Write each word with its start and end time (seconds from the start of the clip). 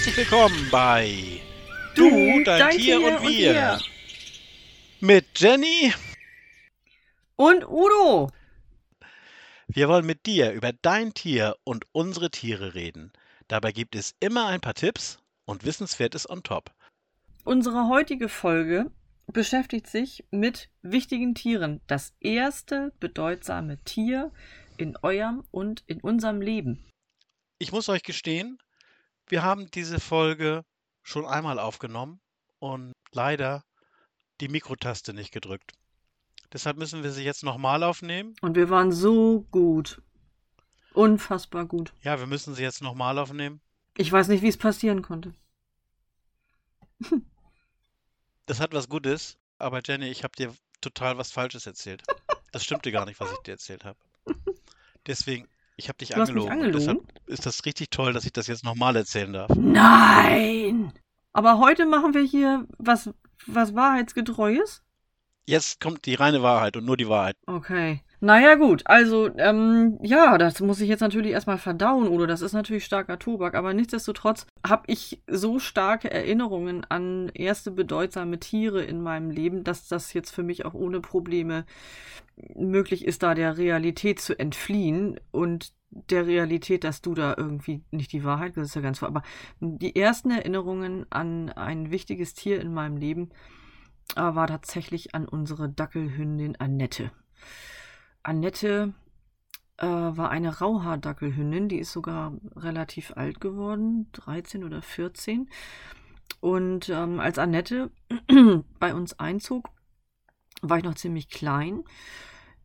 Herzlich 0.00 0.16
willkommen 0.16 0.68
bei 0.70 1.42
Du, 1.94 2.08
dein, 2.08 2.44
dein 2.44 2.70
Tier, 2.70 2.96
Tier 2.96 3.06
und 3.06 3.16
und 3.18 3.28
wir. 3.28 3.52
wir. 3.52 3.80
Mit 5.00 5.26
Jenny. 5.38 5.92
Und 7.36 7.68
Udo. 7.68 8.30
Wir 9.68 9.90
wollen 9.90 10.06
mit 10.06 10.24
dir 10.24 10.52
über 10.52 10.72
dein 10.72 11.12
Tier 11.12 11.54
und 11.64 11.84
unsere 11.92 12.30
Tiere 12.30 12.72
reden. 12.72 13.12
Dabei 13.46 13.72
gibt 13.72 13.94
es 13.94 14.14
immer 14.20 14.46
ein 14.46 14.62
paar 14.62 14.72
Tipps 14.72 15.18
und 15.44 15.66
Wissenswertes 15.66 16.30
on 16.30 16.42
top. 16.42 16.72
Unsere 17.44 17.88
heutige 17.88 18.30
Folge 18.30 18.90
beschäftigt 19.26 19.86
sich 19.86 20.24
mit 20.30 20.70
wichtigen 20.80 21.34
Tieren. 21.34 21.82
Das 21.88 22.14
erste 22.20 22.94
bedeutsame 23.00 23.76
Tier 23.84 24.32
in 24.78 24.96
eurem 25.02 25.44
und 25.50 25.84
in 25.86 26.00
unserem 26.00 26.40
Leben. 26.40 26.86
Ich 27.58 27.70
muss 27.70 27.90
euch 27.90 28.02
gestehen, 28.02 28.56
wir 29.30 29.42
haben 29.42 29.70
diese 29.70 30.00
Folge 30.00 30.64
schon 31.02 31.24
einmal 31.24 31.58
aufgenommen 31.58 32.20
und 32.58 32.92
leider 33.12 33.64
die 34.40 34.48
Mikrotaste 34.48 35.14
nicht 35.14 35.32
gedrückt. 35.32 35.72
Deshalb 36.52 36.76
müssen 36.76 37.02
wir 37.02 37.12
sie 37.12 37.24
jetzt 37.24 37.44
nochmal 37.44 37.82
aufnehmen. 37.82 38.34
Und 38.40 38.56
wir 38.56 38.70
waren 38.70 38.90
so 38.90 39.42
gut. 39.50 40.02
Unfassbar 40.92 41.66
gut. 41.66 41.92
Ja, 42.02 42.18
wir 42.18 42.26
müssen 42.26 42.54
sie 42.54 42.62
jetzt 42.62 42.82
nochmal 42.82 43.18
aufnehmen. 43.18 43.60
Ich 43.96 44.10
weiß 44.10 44.28
nicht, 44.28 44.42
wie 44.42 44.48
es 44.48 44.56
passieren 44.56 45.02
konnte. 45.02 45.34
Das 48.46 48.58
hat 48.58 48.72
was 48.72 48.88
Gutes, 48.88 49.38
aber 49.58 49.80
Jenny, 49.84 50.08
ich 50.08 50.24
habe 50.24 50.34
dir 50.36 50.52
total 50.80 51.16
was 51.16 51.30
Falsches 51.30 51.66
erzählt. 51.66 52.02
Das 52.50 52.64
stimmte 52.64 52.90
gar 52.90 53.06
nicht, 53.06 53.20
was 53.20 53.30
ich 53.30 53.38
dir 53.38 53.52
erzählt 53.52 53.84
habe. 53.84 53.96
Deswegen, 55.06 55.46
ich 55.80 55.88
habe 55.88 55.98
dich 55.98 56.14
angelogen. 56.14 56.52
Angelogen? 56.52 56.78
deshalb 56.78 57.00
ist 57.26 57.46
das 57.46 57.64
richtig 57.64 57.90
toll, 57.90 58.12
dass 58.12 58.24
ich 58.24 58.32
das 58.32 58.46
jetzt 58.46 58.64
nochmal 58.64 58.94
erzählen 58.96 59.32
darf. 59.32 59.50
Nein! 59.56 60.92
Aber 61.32 61.58
heute 61.58 61.86
machen 61.86 62.12
wir 62.14 62.22
hier 62.22 62.66
was, 62.78 63.10
was 63.46 63.74
Wahrheitsgetreues? 63.74 64.82
Jetzt 65.46 65.80
kommt 65.80 66.04
die 66.04 66.14
reine 66.14 66.42
Wahrheit 66.42 66.76
und 66.76 66.84
nur 66.84 66.96
die 66.96 67.08
Wahrheit. 67.08 67.36
Okay. 67.46 68.02
Naja, 68.22 68.54
gut. 68.56 68.82
Also, 68.84 69.30
ähm, 69.38 69.98
ja, 70.02 70.36
das 70.36 70.60
muss 70.60 70.80
ich 70.82 70.90
jetzt 70.90 71.00
natürlich 71.00 71.32
erstmal 71.32 71.56
verdauen, 71.56 72.06
oder? 72.06 72.26
Das 72.26 72.42
ist 72.42 72.52
natürlich 72.52 72.84
starker 72.84 73.18
Tobak, 73.18 73.54
aber 73.54 73.72
nichtsdestotrotz 73.72 74.46
habe 74.66 74.82
ich 74.88 75.22
so 75.26 75.58
starke 75.58 76.10
Erinnerungen 76.10 76.84
an 76.90 77.30
erste 77.32 77.70
bedeutsame 77.70 78.38
Tiere 78.38 78.82
in 78.82 79.00
meinem 79.00 79.30
Leben, 79.30 79.64
dass 79.64 79.88
das 79.88 80.12
jetzt 80.12 80.34
für 80.34 80.42
mich 80.42 80.66
auch 80.66 80.74
ohne 80.74 81.00
Probleme 81.00 81.64
möglich 82.54 83.06
ist, 83.06 83.22
da 83.22 83.34
der 83.34 83.56
Realität 83.56 84.20
zu 84.20 84.38
entfliehen 84.38 85.18
und 85.30 85.72
der 85.90 86.26
Realität, 86.26 86.84
dass 86.84 87.00
du 87.00 87.14
da 87.14 87.34
irgendwie 87.36 87.82
nicht 87.90 88.12
die 88.12 88.22
Wahrheit, 88.22 88.56
das 88.56 88.68
ist 88.68 88.74
ja 88.74 88.82
ganz 88.82 88.98
vor, 88.98 89.08
aber 89.08 89.22
die 89.60 89.96
ersten 89.96 90.30
Erinnerungen 90.30 91.06
an 91.10 91.50
ein 91.50 91.90
wichtiges 91.90 92.34
Tier 92.34 92.60
in 92.60 92.72
meinem 92.72 92.96
Leben 92.98 93.30
äh, 94.14 94.20
war 94.20 94.46
tatsächlich 94.46 95.14
an 95.14 95.26
unsere 95.26 95.70
Dackelhündin 95.70 96.56
Annette. 96.56 97.10
Annette 98.22 98.92
äh, 99.78 99.86
war 99.86 100.30
eine 100.30 100.58
Rauhaardackelhündin, 100.58 101.68
die 101.68 101.78
ist 101.78 101.92
sogar 101.92 102.32
relativ 102.56 103.12
alt 103.16 103.40
geworden, 103.40 104.10
13 104.12 104.64
oder 104.64 104.82
14. 104.82 105.48
Und 106.40 106.88
ähm, 106.88 107.20
als 107.20 107.38
Annette 107.38 107.90
bei 108.78 108.94
uns 108.94 109.18
einzog, 109.18 109.70
war 110.62 110.78
ich 110.78 110.84
noch 110.84 110.94
ziemlich 110.94 111.28
klein. 111.28 111.84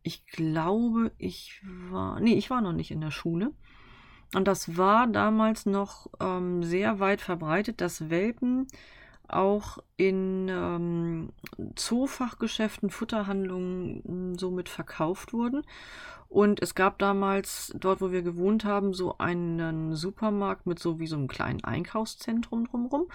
Ich 0.02 0.26
glaube, 0.26 1.12
ich 1.18 1.62
war, 1.90 2.20
nee, 2.20 2.34
ich 2.34 2.50
war 2.50 2.60
noch 2.60 2.72
nicht 2.72 2.90
in 2.90 3.00
der 3.00 3.10
Schule. 3.10 3.52
Und 4.34 4.46
das 4.48 4.76
war 4.76 5.06
damals 5.06 5.66
noch 5.66 6.08
ähm, 6.20 6.62
sehr 6.62 7.00
weit 7.00 7.20
verbreitet, 7.20 7.80
dass 7.80 8.10
Welpen 8.10 8.66
auch 9.28 9.78
in 9.96 10.48
ähm, 10.48 11.32
Zoofachgeschäften, 11.74 12.90
Futterhandlungen 12.90 14.02
m, 14.04 14.38
somit 14.38 14.68
verkauft 14.68 15.32
wurden. 15.32 15.62
Und 16.28 16.60
es 16.60 16.74
gab 16.74 16.98
damals, 16.98 17.72
dort 17.78 18.00
wo 18.00 18.10
wir 18.10 18.22
gewohnt 18.22 18.64
haben, 18.64 18.92
so 18.94 19.16
einen 19.18 19.94
Supermarkt 19.94 20.66
mit 20.66 20.78
so 20.78 20.98
wie 20.98 21.06
so 21.06 21.16
einem 21.16 21.28
kleinen 21.28 21.62
Einkaufszentrum 21.62 22.66
drumherum. 22.66 23.06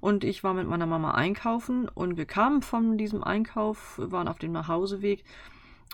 Und 0.00 0.22
ich 0.22 0.44
war 0.44 0.52
mit 0.54 0.68
meiner 0.68 0.86
Mama 0.86 1.12
einkaufen 1.12 1.88
und 1.88 2.18
wir 2.18 2.26
kamen 2.26 2.62
von 2.62 2.98
diesem 2.98 3.24
Einkauf, 3.24 3.94
waren 3.98 4.28
auf 4.28 4.38
dem 4.38 4.52
Nachhauseweg 4.52 5.24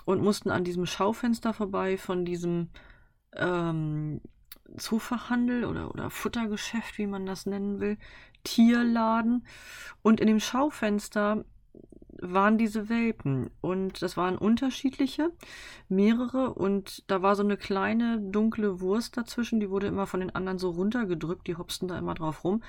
und 0.03 0.21
mussten 0.21 0.51
an 0.51 0.63
diesem 0.63 0.85
Schaufenster 0.85 1.53
vorbei 1.53 1.97
von 1.97 2.25
diesem 2.25 2.69
ähm, 3.35 4.19
Zoofachhandel 4.75 5.65
oder, 5.65 5.91
oder 5.91 6.09
Futtergeschäft, 6.09 6.97
wie 6.97 7.07
man 7.07 7.25
das 7.25 7.45
nennen 7.45 7.79
will, 7.79 7.97
Tierladen. 8.45 9.45
Und 10.01 10.21
in 10.21 10.27
dem 10.27 10.39
Schaufenster 10.39 11.43
waren 12.21 12.57
diese 12.57 12.87
Welpen. 12.87 13.51
Und 13.59 14.01
das 14.01 14.15
waren 14.15 14.37
unterschiedliche, 14.37 15.31
mehrere. 15.89 16.53
Und 16.53 17.03
da 17.07 17.21
war 17.21 17.35
so 17.35 17.43
eine 17.43 17.57
kleine 17.57 18.21
dunkle 18.21 18.79
Wurst 18.79 19.17
dazwischen, 19.17 19.59
die 19.59 19.69
wurde 19.69 19.87
immer 19.87 20.07
von 20.07 20.21
den 20.21 20.33
anderen 20.33 20.57
so 20.57 20.69
runtergedrückt. 20.69 21.47
Die 21.47 21.57
hopsten 21.57 21.89
da 21.89 21.97
immer 21.97 22.13
drauf 22.13 22.43
rum. 22.45 22.63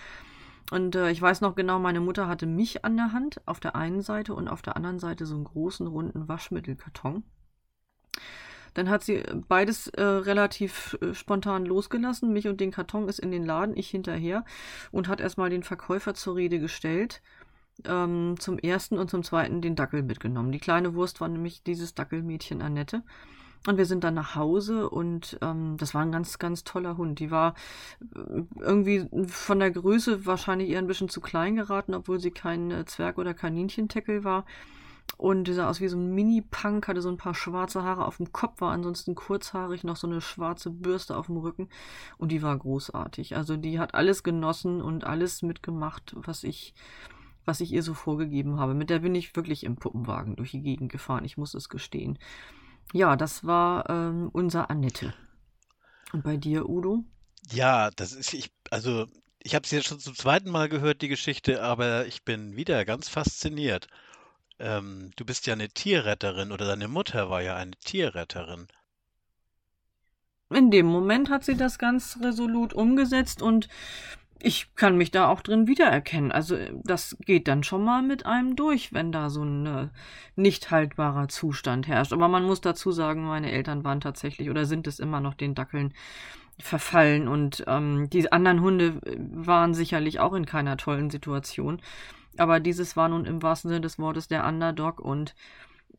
Und 0.73 0.97
äh, 0.97 1.11
ich 1.11 1.23
weiß 1.23 1.43
noch 1.43 1.55
genau, 1.55 1.79
meine 1.79 2.01
Mutter 2.01 2.27
hatte 2.27 2.47
mich 2.47 2.85
an 2.85 2.97
der 2.97 3.13
Hand 3.13 3.41
auf 3.47 3.61
der 3.61 3.77
einen 3.77 4.03
Seite 4.03 4.35
und 4.35 4.49
auf 4.49 4.63
der 4.63 4.77
anderen 4.77 4.99
Seite 4.99 5.25
so 5.25 5.37
einen 5.37 5.45
großen 5.45 5.87
runden 5.87 6.27
Waschmittelkarton. 6.27 7.23
Dann 8.77 8.91
hat 8.91 9.03
sie 9.03 9.23
beides 9.49 9.89
äh, 9.89 10.03
relativ 10.03 10.99
äh, 11.01 11.15
spontan 11.15 11.65
losgelassen. 11.65 12.31
Mich 12.35 12.47
und 12.47 12.61
den 12.61 12.73
Karton 12.73 13.09
ist 13.09 13.19
in 13.19 13.31
den 13.31 13.43
Laden, 13.43 13.75
ich 13.75 13.89
hinterher 13.89 14.45
und 14.93 15.09
hat 15.09 15.19
erstmal 15.19 15.49
den 15.49 15.63
Verkäufer 15.63 16.13
zur 16.13 16.37
Rede 16.37 16.59
gestellt. 16.59 17.23
Ähm, 17.87 18.37
zum 18.39 18.59
ersten 18.59 18.99
und 18.99 19.11
zum 19.11 19.23
zweiten 19.23 19.63
den 19.63 19.77
Dackel 19.77 20.03
mitgenommen. 20.03 20.53
Die 20.53 20.59
kleine 20.59 20.95
Wurst 20.95 21.23
war 21.23 21.29
nämlich 21.29 21.63
dieses 21.63 21.95
Dackelmädchen 21.95 22.61
Annette. 22.61 23.03
Und 23.67 23.79
wir 23.79 23.87
sind 23.87 24.05
dann 24.05 24.15
nach 24.15 24.35
Hause 24.35 24.91
und 24.91 25.39
ähm, 25.41 25.77
das 25.79 25.95
war 25.95 26.03
ein 26.03 26.13
ganz, 26.13 26.39
ganz 26.39 26.63
toller 26.63 26.99
Hund. 26.99 27.19
Die 27.19 27.31
war 27.31 27.55
äh, 28.15 28.43
irgendwie 28.61 29.09
von 29.27 29.59
der 29.59 29.71
Größe 29.71 30.27
wahrscheinlich 30.27 30.69
eher 30.69 30.79
ein 30.81 30.87
bisschen 30.87 31.09
zu 31.09 31.23
klein 31.23 31.57
geraten, 31.57 31.95
obwohl 31.95 32.21
sie 32.21 32.31
kein 32.31 32.71
äh, 32.71 32.85
Zwerg- 32.85 33.19
oder 33.19 33.33
Kaninchenteckel 33.33 34.23
war. 34.23 34.45
Und 35.17 35.45
die 35.45 35.55
sah 35.55 35.69
aus 35.69 35.81
wie 35.81 35.89
so 35.89 35.97
ein 35.97 36.15
Mini-Punk, 36.15 36.89
hatte 36.89 37.01
so 37.01 37.09
ein 37.09 37.17
paar 37.17 37.35
schwarze 37.35 37.83
Haare 37.83 38.05
auf 38.05 38.19
dem 38.19 38.33
Kopf, 38.33 38.61
war 38.61 38.73
ansonsten 38.73 39.15
kurzhaarig, 39.15 39.83
noch 39.83 39.97
so 39.97 40.07
eine 40.07 40.21
schwarze 40.21 40.71
Bürste 40.71 41.17
auf 41.17 41.27
dem 41.27 41.39
Rücken. 41.39 41.71
Und 42.19 42.33
die 42.33 42.43
war 42.43 42.57
großartig. 42.57 43.35
Also 43.35 43.57
die 43.57 43.79
hat 43.79 43.95
alles 43.95 44.23
genossen 44.23 44.83
und 44.83 45.05
alles 45.05 45.41
mitgemacht, 45.41 46.15
was 46.17 46.45
ich, 46.45 46.75
was 47.47 47.61
ich 47.61 47.73
ihr 47.73 47.83
so 47.83 47.95
vorgegeben 47.95 48.59
habe. 48.59 48.75
Mit 48.75 48.91
der 48.91 48.99
bin 48.99 49.15
ich 49.15 49.35
wirklich 49.37 49.65
im 49.65 49.77
Puppenwagen 49.77 50.37
durch 50.37 50.51
die 50.51 50.63
Gegend 50.63 50.93
gefahren, 50.93 51.25
ich 51.25 51.39
muss 51.39 51.55
es 51.55 51.71
gestehen. 51.71 52.19
Ja, 52.93 53.17
das 53.17 53.45
war 53.45 53.89
ähm, 53.89 54.29
unser 54.33 54.71
Annette. 54.71 55.15
Und 56.13 56.25
bei 56.25 56.37
dir, 56.37 56.69
Udo? 56.69 57.05
Ja, 57.51 57.91
das 57.91 58.13
ist, 58.13 58.35
ich, 58.35 58.51
also, 58.71 59.07
ich 59.43 59.55
habe 59.55 59.65
es 59.65 59.71
jetzt 59.71 59.87
schon 59.87 59.99
zum 59.99 60.15
zweiten 60.15 60.51
Mal 60.51 60.69
gehört, 60.69 61.03
die 61.03 61.09
Geschichte, 61.09 61.63
aber 61.63 62.07
ich 62.07 62.25
bin 62.25 62.57
wieder 62.57 62.85
ganz 62.85 63.09
fasziniert. 63.09 63.89
Ähm, 64.59 65.11
du 65.17 65.25
bist 65.25 65.47
ja 65.47 65.55
eine 65.55 65.69
Tierretterin 65.69 66.53
oder 66.53 66.67
deine 66.67 66.89
Mutter 66.89 67.31
war 67.31 67.43
ja 67.43 67.57
eine 67.57 67.77
Tierretterin. 67.85 68.69
In 70.51 70.71
dem 70.71 70.87
Moment 70.87 71.29
hat 71.29 71.45
sie 71.45 71.57
das 71.57 71.79
ganz 71.79 72.19
resolut 72.23 72.73
umgesetzt 72.73 73.43
und 73.43 73.69
ich 74.39 74.75
kann 74.75 74.97
mich 74.97 75.11
da 75.11 75.29
auch 75.29 75.41
drin 75.41 75.67
wiedererkennen. 75.67 76.31
Also 76.31 76.57
das 76.85 77.17
geht 77.21 77.49
dann 77.49 77.63
schon 77.63 77.85
mal 77.85 78.03
mit 78.03 78.27
einem 78.27 78.55
durch, 78.55 78.93
wenn 78.93 79.11
da 79.11 79.31
so 79.31 79.43
ein 79.43 79.67
äh, 79.67 79.89
nicht 80.37 80.71
haltbarer 80.71 81.29
Zustand 81.29 81.89
herrscht. 81.89 82.13
Aber 82.13 82.29
man 82.29 82.45
muss 82.45 82.61
dazu 82.61 82.93
sagen, 82.93 83.25
meine 83.25 83.51
Eltern 83.51 83.83
waren 83.83 84.01
tatsächlich 84.01 84.51
oder 84.51 84.67
sind 84.67 84.87
es 84.87 85.01
immer 85.01 85.21
noch 85.21 85.35
den 85.35 85.55
Dackeln 85.55 85.95
verfallen 86.59 87.29
und 87.29 87.65
ähm, 87.67 88.09
die 88.09 88.33
anderen 88.33 88.61
Hunde 88.63 89.01
waren 89.19 89.75
sicherlich 89.75 90.21
auch 90.21 90.33
in 90.33 90.47
keiner 90.47 90.77
tollen 90.77 91.11
Situation. 91.11 91.83
Aber 92.39 92.61
dieses 92.61 92.97
war 92.97 93.09
nun 93.09 93.25
im 93.25 93.43
wahrsten 93.43 93.69
Sinne 93.69 93.81
des 93.81 93.99
Wortes 93.99 94.29
der 94.29 94.47
Underdog 94.47 95.01
und 95.01 95.35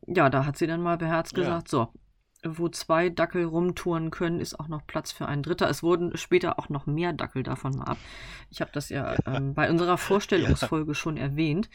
ja, 0.06 0.30
da 0.30 0.44
hat 0.44 0.56
sie 0.56 0.66
dann 0.66 0.82
mal 0.82 0.96
beherzt 0.96 1.36
Ja. 1.36 1.42
gesagt, 1.42 1.68
so, 1.68 1.88
wo 2.44 2.68
zwei 2.68 3.08
Dackel 3.08 3.44
rumtouren 3.44 4.10
können, 4.10 4.40
ist 4.40 4.58
auch 4.58 4.68
noch 4.68 4.86
Platz 4.86 5.10
für 5.10 5.26
einen 5.26 5.42
Dritter. 5.42 5.68
Es 5.68 5.82
wurden 5.82 6.16
später 6.16 6.58
auch 6.58 6.68
noch 6.68 6.86
mehr 6.86 7.12
Dackel 7.12 7.42
davon 7.42 7.76
mal 7.76 7.84
ab. 7.84 7.98
Ich 8.50 8.60
habe 8.60 8.70
das 8.72 8.88
ja 8.90 9.16
ähm, 9.26 9.54
bei 9.54 9.68
unserer 9.70 9.98
Vorstellungsfolge 9.98 10.94
schon 10.94 11.16
erwähnt. 11.16 11.68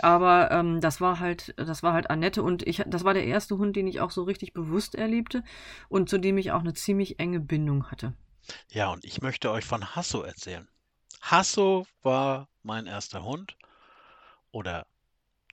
Aber 0.00 0.50
ähm, 0.50 0.80
das 0.80 1.00
war 1.00 1.18
halt, 1.20 1.54
das 1.56 1.82
war 1.82 1.92
halt 1.92 2.10
Annette 2.10 2.42
und 2.42 2.66
ich, 2.66 2.82
das 2.86 3.04
war 3.04 3.14
der 3.14 3.24
erste 3.24 3.58
Hund, 3.58 3.76
den 3.76 3.86
ich 3.86 4.00
auch 4.00 4.10
so 4.10 4.22
richtig 4.22 4.52
bewusst 4.52 4.94
erlebte 4.94 5.44
und 5.88 6.08
zu 6.08 6.18
dem 6.18 6.38
ich 6.38 6.52
auch 6.52 6.60
eine 6.60 6.74
ziemlich 6.74 7.18
enge 7.18 7.40
Bindung 7.40 7.90
hatte. 7.90 8.14
Ja, 8.70 8.90
und 8.90 9.04
ich 9.04 9.22
möchte 9.22 9.50
euch 9.50 9.64
von 9.64 9.94
Hasso 9.94 10.22
erzählen. 10.22 10.68
Hasso 11.20 11.86
war 12.02 12.48
mein 12.62 12.86
erster 12.86 13.22
Hund 13.22 13.56
oder 14.52 14.86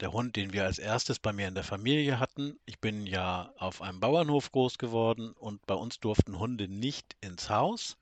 der 0.02 0.14
Hund, 0.14 0.36
den 0.36 0.54
wir 0.54 0.66
als 0.66 0.80
erstes 0.80 1.20
bei 1.20 1.34
mir 1.34 1.48
in 1.48 1.56
der 1.56 1.64
Familie 1.64 2.20
hatten. 2.20 2.60
Ich 2.66 2.80
bin 2.80 3.06
ja 3.08 3.52
auf 3.58 3.82
einem 3.82 4.00
Bauernhof 4.00 4.52
groß 4.52 4.78
geworden 4.78 5.32
und 5.34 5.66
bei 5.66 5.76
uns 5.76 6.00
durften 6.00 6.40
Hunde 6.40 6.68
nicht 6.70 7.18
ins 7.22 7.50
Haus. 7.50 7.98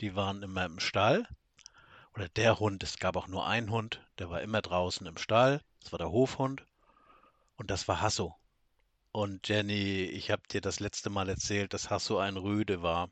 Die 0.00 0.16
waren 0.16 0.42
immer 0.42 0.64
im 0.66 0.80
Stall. 0.80 1.26
oder 2.14 2.28
der 2.28 2.58
Hund, 2.60 2.82
es 2.82 2.98
gab 2.98 3.16
auch 3.16 3.28
nur 3.28 3.46
einen 3.46 3.70
Hund, 3.70 4.00
der 4.18 4.30
war 4.30 4.40
immer 4.42 4.62
draußen 4.62 5.06
im 5.06 5.16
Stall, 5.18 5.60
das 5.80 5.92
war 5.92 5.98
der 5.98 6.10
Hofhund 6.10 6.64
und 7.56 7.70
das 7.70 7.88
war 7.88 8.00
Hasso. 8.00 8.36
Und 9.12 9.48
Jenny, 9.48 10.04
ich 10.04 10.30
habe 10.30 10.42
dir 10.50 10.60
das 10.60 10.80
letzte 10.80 11.10
Mal 11.10 11.28
erzählt, 11.28 11.72
dass 11.74 11.90
Hasso 11.90 12.18
ein 12.18 12.36
Rüde 12.36 12.82
war. 12.82 13.10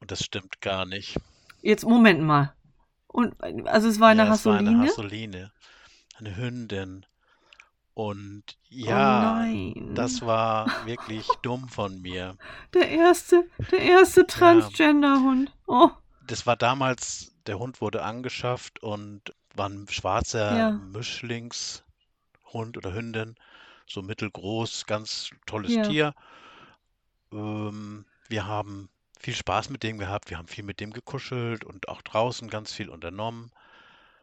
Und 0.00 0.10
das 0.10 0.24
stimmt 0.24 0.60
gar 0.60 0.86
nicht. 0.86 1.16
Jetzt, 1.62 1.84
Moment 1.84 2.22
mal. 2.22 2.54
Und, 3.06 3.34
also 3.68 3.88
es 3.88 4.00
war 4.00 4.10
eine 4.10 4.24
Ja, 4.24 4.32
es 4.32 4.44
war 4.46 4.58
eine 4.58 4.78
Hassoline? 4.78 5.52
Eine 6.20 6.36
Hündin. 6.36 7.06
Und 7.94 8.44
Oh 8.46 8.76
ja, 8.76 9.34
nein. 9.34 9.94
das 9.94 10.22
war 10.22 10.66
wirklich 10.86 11.26
dumm 11.42 11.68
von 11.68 12.00
mir. 12.00 12.36
Der 12.72 12.88
erste, 12.88 13.44
der 13.72 13.80
erste 13.80 14.26
Transgender-Hund. 14.26 15.52
Oh, 15.66 15.90
das 16.26 16.46
war 16.46 16.56
damals, 16.56 17.34
der 17.46 17.58
Hund 17.58 17.80
wurde 17.80 18.04
angeschafft 18.04 18.80
und 18.82 19.34
war 19.56 19.68
ein 19.68 19.88
schwarzer 19.90 20.56
ja, 20.56 20.70
Mischlingshund 20.70 21.82
oder 22.76 22.94
Hündin, 22.94 23.34
so 23.86 24.02
mittelgroß, 24.02 24.86
ganz 24.86 25.30
tolles 25.46 25.74
ja. 25.74 25.82
Tier. 25.82 26.14
Ähm, 27.32 28.06
wir 28.28 28.46
haben 28.46 28.88
viel 29.18 29.34
Spaß 29.34 29.70
mit 29.70 29.82
dem 29.82 29.98
gehabt, 29.98 30.30
wir 30.30 30.38
haben 30.38 30.46
viel 30.46 30.64
mit 30.64 30.78
dem 30.78 30.92
gekuschelt 30.92 31.64
und 31.64 31.88
auch 31.88 32.02
draußen 32.02 32.48
ganz 32.48 32.72
viel 32.72 32.88
unternommen. 32.88 33.50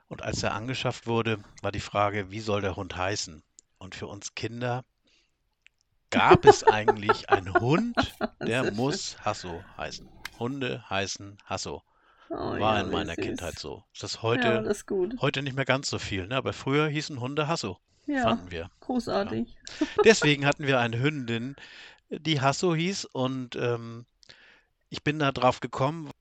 Und 0.07 0.21
als 0.23 0.43
er 0.43 0.53
angeschafft 0.53 1.07
wurde, 1.07 1.39
war 1.61 1.71
die 1.71 1.79
Frage, 1.79 2.31
wie 2.31 2.39
soll 2.41 2.61
der 2.61 2.75
Hund 2.75 2.95
heißen? 2.97 3.43
Und 3.77 3.95
für 3.95 4.07
uns 4.07 4.35
Kinder 4.35 4.83
gab 6.09 6.45
es 6.45 6.63
eigentlich 6.67 7.29
einen 7.29 7.59
Hund, 7.59 8.17
der 8.45 8.63
muss 8.65 9.17
Hasso 9.23 9.65
heißen. 9.77 10.09
Hunde 10.39 10.83
heißen 10.89 11.37
Hasso. 11.45 11.83
Oh 12.29 12.55
War 12.57 12.79
ja, 12.79 12.81
in 12.81 12.89
meiner 12.89 13.17
Kindheit 13.17 13.57
süß. 13.57 13.59
so. 13.59 13.85
Ist 13.93 14.03
das 14.03 14.21
Ja, 14.21 14.23
heute, 14.23 14.63
das 14.63 14.77
ist 14.79 14.85
gut. 14.87 15.15
heute 15.19 15.43
nicht 15.43 15.55
mehr 15.55 15.65
ganz 15.65 15.89
so 15.89 15.99
viel, 15.99 16.27
ne? 16.27 16.37
Aber 16.37 16.53
früher 16.53 16.87
hießen 16.89 17.19
Hunde 17.21 17.47
Hasso, 17.47 17.79
Ja, 18.05 18.23
fanden 18.23 18.51
wir. 18.51 18.61
Ja. 18.61 18.69
großartig. 18.81 19.57
Deswegen 20.03 20.45
hatten 20.45 20.67
wir 20.67 20.79
eine 20.79 20.99
Hündin, 20.99 21.55
die 22.09 22.41
Hasso 22.41 22.75
hieß 22.75 23.05
und 23.05 23.55
ähm, 23.57 24.05
ich 24.89 25.03
bin 25.03 25.19
da 25.19 25.31
drauf 25.31 25.59
gekommen, 25.61 26.11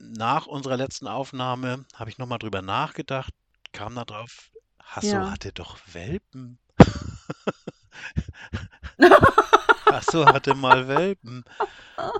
nach 0.00 0.46
unserer 0.46 0.76
letzten 0.76 1.06
Aufnahme 1.06 1.84
habe 1.94 2.10
ich 2.10 2.18
nochmal 2.18 2.38
drüber 2.38 2.62
nachgedacht, 2.62 3.32
kam 3.72 3.94
da 3.94 4.04
drauf, 4.04 4.50
Hasso 4.82 5.06
Ja. 5.08 5.30
hatte 5.30 5.52
doch 5.52 5.78
Welpen. 5.92 6.58
Hasso 9.90 10.26
hatte 10.26 10.54
mal 10.54 10.88
Welpen. 10.88 11.44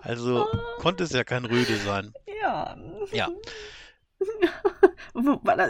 Also 0.02 0.46
konnte 0.78 1.04
es 1.04 1.12
ja 1.12 1.24
kein 1.24 1.44
Rüde 1.44 1.76
sein. 1.78 2.12
Ja. 2.42 2.76
Ja, 3.12 3.28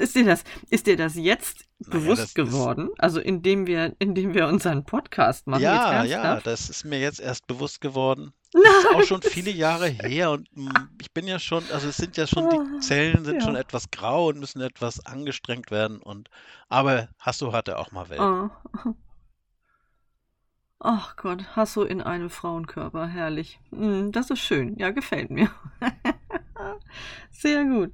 Ist 0.01 0.15
dir 0.15 0.25
das, 0.25 0.45
ist 0.69 0.87
dir 0.87 0.97
das 0.97 1.15
jetzt 1.15 1.65
naja, 1.79 2.01
bewusst 2.01 2.23
das 2.23 2.35
geworden? 2.35 2.91
Also 2.99 3.21
indem 3.21 3.67
wir, 3.67 3.95
indem 3.99 4.35
wir 4.35 4.49
unseren 4.49 4.85
Podcast 4.85 5.47
machen, 5.47 5.62
ja, 5.62 6.05
ja, 6.05 6.41
das 6.41 6.69
ist 6.69 6.85
mir 6.85 7.01
jetzt 7.01 7.21
erst 7.21 7.47
bewusst 7.47 7.81
geworden. 7.81 8.33
Das 8.52 8.75
ist 8.76 8.87
auch 8.87 9.02
schon 9.02 9.23
viele 9.23 9.50
Jahre 9.50 9.88
her 9.88 10.31
und 10.32 10.49
mm, 10.56 10.88
ich 11.00 11.12
bin 11.12 11.26
ja 11.26 11.38
schon, 11.38 11.70
also 11.70 11.88
es 11.88 11.97
sind 11.97 12.17
ja 12.17 12.26
schon, 12.26 12.49
die 12.49 12.61
Oh, 12.61 12.79
Zellen 12.79 13.25
sind 13.25 13.43
schon 13.43 13.55
ja. 13.55 13.61
etwas 13.61 13.91
grau 13.91 14.29
und 14.29 14.38
müssen 14.41 14.61
etwas 14.61 15.05
angestrengt 15.06 15.70
werden 15.70 16.00
und, 16.02 16.31
aber 16.69 17.08
Hasso 17.19 17.52
hatte 17.52 17.79
auch 17.79 17.93
mal 17.93 18.08
Welpen. 18.08 18.44
Oh. 18.44 18.50
Ach 20.79 21.17
Gott, 21.17 21.56
Hasso 21.56 21.82
in 21.85 22.00
einem 22.00 22.31
Frauenkörper, 22.31 23.06
herrlich. 23.06 23.61
Hm, 23.70 24.12
Das 24.12 24.31
ist 24.31 24.41
schön, 24.41 24.76
ja, 24.79 24.91
gefällt 24.91 25.31
mir. 25.31 25.50
Sehr 27.31 27.64
gut. 27.64 27.93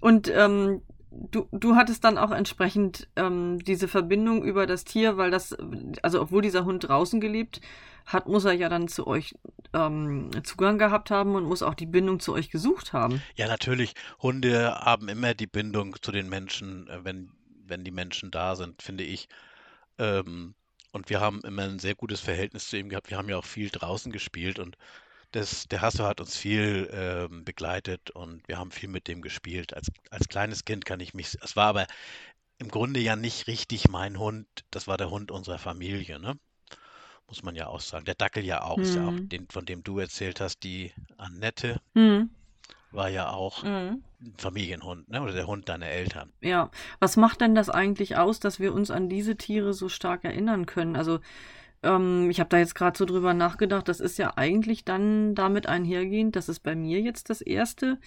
Und 0.00 0.28
ähm, 0.34 0.82
du, 1.10 1.48
du 1.52 1.76
hattest 1.76 2.04
dann 2.04 2.18
auch 2.18 2.30
entsprechend 2.30 3.08
ähm, 3.16 3.58
diese 3.60 3.88
Verbindung 3.88 4.44
über 4.44 4.66
das 4.66 4.84
Tier, 4.84 5.16
weil 5.16 5.30
das, 5.30 5.56
also 6.02 6.22
obwohl 6.22 6.42
dieser 6.42 6.64
Hund 6.64 6.88
draußen 6.88 7.20
gelebt 7.20 7.60
hat, 8.06 8.26
muss 8.26 8.44
er 8.44 8.52
ja 8.52 8.68
dann 8.68 8.88
zu 8.88 9.06
euch 9.06 9.34
ähm, 9.72 10.30
Zugang 10.44 10.78
gehabt 10.78 11.10
haben 11.10 11.34
und 11.34 11.44
muss 11.44 11.62
auch 11.62 11.74
die 11.74 11.86
Bindung 11.86 12.20
zu 12.20 12.32
euch 12.32 12.50
gesucht 12.50 12.92
haben. 12.92 13.22
Ja, 13.36 13.46
natürlich, 13.46 13.94
Hunde 14.20 14.74
haben 14.74 15.08
immer 15.08 15.34
die 15.34 15.46
Bindung 15.46 15.96
zu 16.00 16.12
den 16.12 16.28
Menschen, 16.28 16.88
äh, 16.88 17.04
wenn, 17.04 17.30
wenn 17.66 17.84
die 17.84 17.90
Menschen 17.90 18.30
da 18.30 18.56
sind, 18.56 18.82
finde 18.82 19.04
ich. 19.04 19.28
Ähm, 19.98 20.54
und 20.92 21.08
wir 21.08 21.20
haben 21.20 21.40
immer 21.42 21.62
ein 21.62 21.78
sehr 21.78 21.94
gutes 21.94 22.20
Verhältnis 22.20 22.68
zu 22.68 22.76
ihm 22.76 22.88
gehabt. 22.88 23.10
Wir 23.10 23.18
haben 23.18 23.28
ja 23.28 23.36
auch 23.36 23.44
viel 23.44 23.70
draußen 23.70 24.10
gespielt 24.10 24.58
und 24.58 24.76
das, 25.32 25.68
der 25.68 25.80
Hasso 25.80 26.04
hat 26.04 26.20
uns 26.20 26.36
viel 26.36 26.90
ähm, 26.92 27.44
begleitet 27.44 28.10
und 28.10 28.46
wir 28.48 28.58
haben 28.58 28.72
viel 28.72 28.88
mit 28.88 29.06
dem 29.06 29.22
gespielt. 29.22 29.74
Als, 29.74 29.88
als 30.10 30.28
kleines 30.28 30.64
Kind 30.64 30.84
kann 30.84 30.98
ich 30.98 31.14
mich, 31.14 31.36
es 31.40 31.54
war 31.54 31.68
aber 31.68 31.86
im 32.58 32.68
Grunde 32.68 33.00
ja 33.00 33.16
nicht 33.16 33.46
richtig 33.46 33.88
mein 33.88 34.18
Hund, 34.18 34.46
das 34.70 34.88
war 34.88 34.96
der 34.96 35.10
Hund 35.10 35.30
unserer 35.30 35.58
Familie, 35.58 36.18
ne? 36.18 36.38
Muss 37.30 37.42
man 37.44 37.54
ja 37.54 37.68
auch 37.68 37.80
sagen. 37.80 38.04
Der 38.04 38.16
Dackel 38.16 38.44
ja 38.44 38.62
auch, 38.62 38.78
ist 38.78 38.96
ja 38.96 39.06
auch 39.06 39.14
Hm. 39.16 39.28
den, 39.28 39.46
von 39.50 39.64
dem 39.64 39.82
du 39.84 39.98
erzählt 40.00 40.40
hast, 40.40 40.64
die 40.64 40.92
Annette 41.16 41.80
Hm. 41.94 42.28
war 42.90 43.08
ja 43.08 43.30
auch 43.30 43.62
Hm. 43.62 44.02
ein 44.20 44.34
Familienhund, 44.36 45.08
ne? 45.08 45.22
Oder 45.22 45.32
der 45.32 45.46
Hund 45.46 45.68
deiner 45.68 45.86
Eltern. 45.86 46.32
Ja, 46.40 46.70
was 46.98 47.16
macht 47.16 47.40
denn 47.40 47.54
das 47.54 47.70
eigentlich 47.70 48.16
aus, 48.16 48.40
dass 48.40 48.58
wir 48.58 48.74
uns 48.74 48.90
an 48.90 49.08
diese 49.08 49.36
Tiere 49.36 49.72
so 49.74 49.88
stark 49.88 50.24
erinnern 50.24 50.66
können? 50.66 50.96
Also, 50.96 51.20
ähm, 51.84 52.28
ich 52.30 52.40
habe 52.40 52.50
da 52.50 52.58
jetzt 52.58 52.74
gerade 52.74 52.98
so 52.98 53.04
drüber 53.04 53.32
nachgedacht, 53.32 53.86
das 53.88 54.00
ist 54.00 54.18
ja 54.18 54.32
eigentlich 54.36 54.84
dann 54.84 55.36
damit 55.36 55.68
einhergehend, 55.68 56.34
dass 56.34 56.48
es 56.48 56.58
bei 56.58 56.74
mir 56.74 57.00
jetzt 57.00 57.30
das 57.30 57.40
erste 57.40 57.98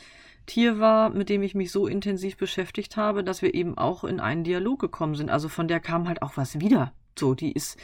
Tier 0.45 0.79
war, 0.79 1.09
mit 1.11 1.29
dem 1.29 1.41
ich 1.43 1.55
mich 1.55 1.71
so 1.71 1.87
intensiv 1.87 2.35
beschäftigt 2.35 2.97
habe, 2.97 3.23
dass 3.23 3.41
wir 3.41 3.53
eben 3.53 3.77
auch 3.77 4.03
in 4.03 4.19
einen 4.19 4.43
Dialog 4.43 4.79
gekommen 4.81 5.15
sind. 5.15 5.29
Also 5.31 5.47
von 5.47 5.69
der 5.69 5.79
kam 5.79 6.09
halt 6.09 6.21
auch 6.21 6.35
was 6.35 6.59
wieder. 6.59 6.91
So, 7.17 7.33
die 7.35 7.51
ist, 7.51 7.77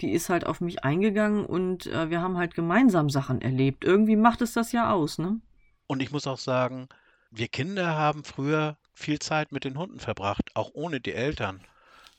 die 0.00 0.12
ist 0.12 0.28
halt 0.28 0.46
auf 0.46 0.60
mich 0.60 0.84
eingegangen 0.84 1.44
und 1.46 1.86
äh, 1.86 2.10
wir 2.10 2.20
haben 2.20 2.36
halt 2.36 2.54
gemeinsam 2.54 3.10
Sachen 3.10 3.40
erlebt. 3.42 3.84
Irgendwie 3.84 4.16
macht 4.16 4.42
es 4.42 4.52
das 4.52 4.72
ja 4.72 4.90
aus, 4.92 5.18
ne? 5.18 5.40
Und 5.88 6.00
ich 6.00 6.12
muss 6.12 6.28
auch 6.28 6.38
sagen, 6.38 6.88
wir 7.32 7.48
Kinder 7.48 7.96
haben 7.96 8.22
früher 8.22 8.78
viel 8.94 9.18
Zeit 9.18 9.50
mit 9.50 9.64
den 9.64 9.76
Hunden 9.76 9.98
verbracht, 9.98 10.50
auch 10.54 10.70
ohne 10.74 11.00
die 11.00 11.12
Eltern. 11.12 11.60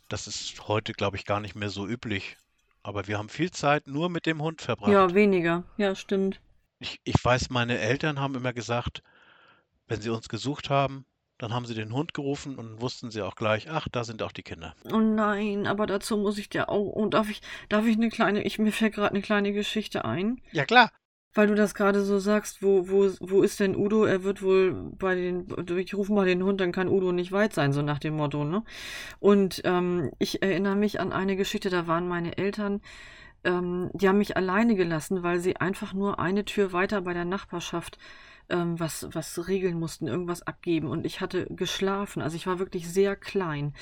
Das 0.10 0.28
ist 0.28 0.68
heute, 0.68 0.94
glaube 0.94 1.18
ich, 1.18 1.26
gar 1.26 1.40
nicht 1.42 1.56
mehr 1.56 1.70
so 1.70 1.88
üblich. 1.88 2.38
Aber 2.84 3.08
wir 3.08 3.18
haben 3.20 3.30
viel 3.30 3.52
Zeit 3.52 3.88
nur 3.88 4.10
mit 4.10 4.26
dem 4.26 4.42
Hund 4.42 4.62
Ja, 4.86 5.14
verbracht. 5.14 5.14
weniger. 5.14 5.66
Ja, 5.78 5.94
stimmt. 5.94 6.42
Ich, 6.80 7.00
ich 7.04 7.24
weiß, 7.24 7.50
meine 7.52 7.78
Eltern 7.78 8.20
haben 8.20 8.34
immer 8.36 8.52
gesagt, 8.54 9.04
wenn 9.88 10.02
sie 10.02 10.10
uns 10.12 10.30
gesucht 10.30 10.70
haben, 10.70 11.06
dann 11.38 11.54
haben 11.54 11.66
sie 11.66 11.76
den 11.76 11.94
Hund 11.94 12.14
gerufen 12.14 12.56
und 12.56 12.82
wussten 12.82 13.12
sie 13.12 13.22
auch 13.22 13.36
gleich, 13.36 13.70
ach, 13.70 13.88
da 13.92 14.04
sind 14.04 14.24
auch 14.24 14.32
die 14.32 14.44
Kinder. 14.44 14.74
Oh 14.92 15.00
nein, 15.00 15.68
aber 15.68 15.86
dazu 15.86 16.18
muss 16.18 16.38
ich 16.38 16.50
dir 16.50 16.70
auch. 16.70 16.88
Und 16.94 17.14
darf 17.14 17.30
ich, 17.30 17.42
darf 17.70 17.86
ich 17.86 17.96
eine 17.98 18.10
kleine, 18.10 18.44
ich, 18.44 18.58
mir 18.60 18.72
fällt 18.72 18.96
gerade 18.96 19.12
eine 19.12 19.22
kleine 19.22 19.54
Geschichte 19.54 20.04
ein, 20.06 20.42
Ja, 20.52 20.66
klar. 20.66 20.92
weil 21.36 21.48
du 21.48 21.54
das 21.56 21.76
gerade 21.76 22.04
so 22.04 22.18
sagst, 22.18 22.64
wo, 22.64 22.90
wo, 22.90 23.12
wo 23.20 23.44
ist 23.44 23.60
denn 23.60 23.76
Udo? 23.76 24.06
Er 24.06 24.24
wird 24.24 24.42
wohl 24.42 24.74
bei 24.98 25.14
den, 25.14 25.48
ich 25.78 25.94
rufe 25.94 26.12
mal 26.12 26.26
den 26.26 26.42
Hund, 26.44 26.60
dann 26.60 26.72
kann 26.72 26.88
Udo 26.88 27.12
nicht 27.12 27.32
weit 27.32 27.54
sein, 27.54 27.72
so 27.72 27.84
nach 27.84 28.00
dem 28.00 28.16
Motto, 28.16 28.44
ne? 28.44 28.64
Und 29.20 29.62
ähm, 29.64 30.10
ich 30.18 30.42
erinnere 30.42 30.76
mich 30.76 31.00
an 31.00 31.12
eine 31.14 31.36
Geschichte, 31.36 31.70
da 31.70 31.86
waren 31.86 32.08
meine 32.08 32.38
Eltern, 32.40 32.82
ähm, 33.44 33.92
die 33.94 34.10
haben 34.10 34.18
mich 34.18 34.36
alleine 34.36 34.74
gelassen, 34.74 35.22
weil 35.22 35.40
sie 35.40 35.58
einfach 35.58 35.94
nur 35.94 36.20
eine 36.20 36.44
Tür 36.46 36.74
weiter 36.74 37.02
bei 37.02 37.14
der 37.14 37.26
Nachbarschaft 37.26 38.00
ähm, 38.50 38.80
was, 38.80 39.08
was 39.12 39.48
regeln 39.48 39.80
mussten, 39.80 40.08
irgendwas 40.08 40.44
abgeben. 40.44 40.88
Und 40.88 41.06
ich 41.06 41.22
hatte 41.22 41.48
geschlafen, 41.50 42.22
also 42.22 42.36
ich 42.36 42.48
war 42.48 42.60
wirklich 42.60 42.90
sehr 42.90 43.16
klein. 43.16 43.74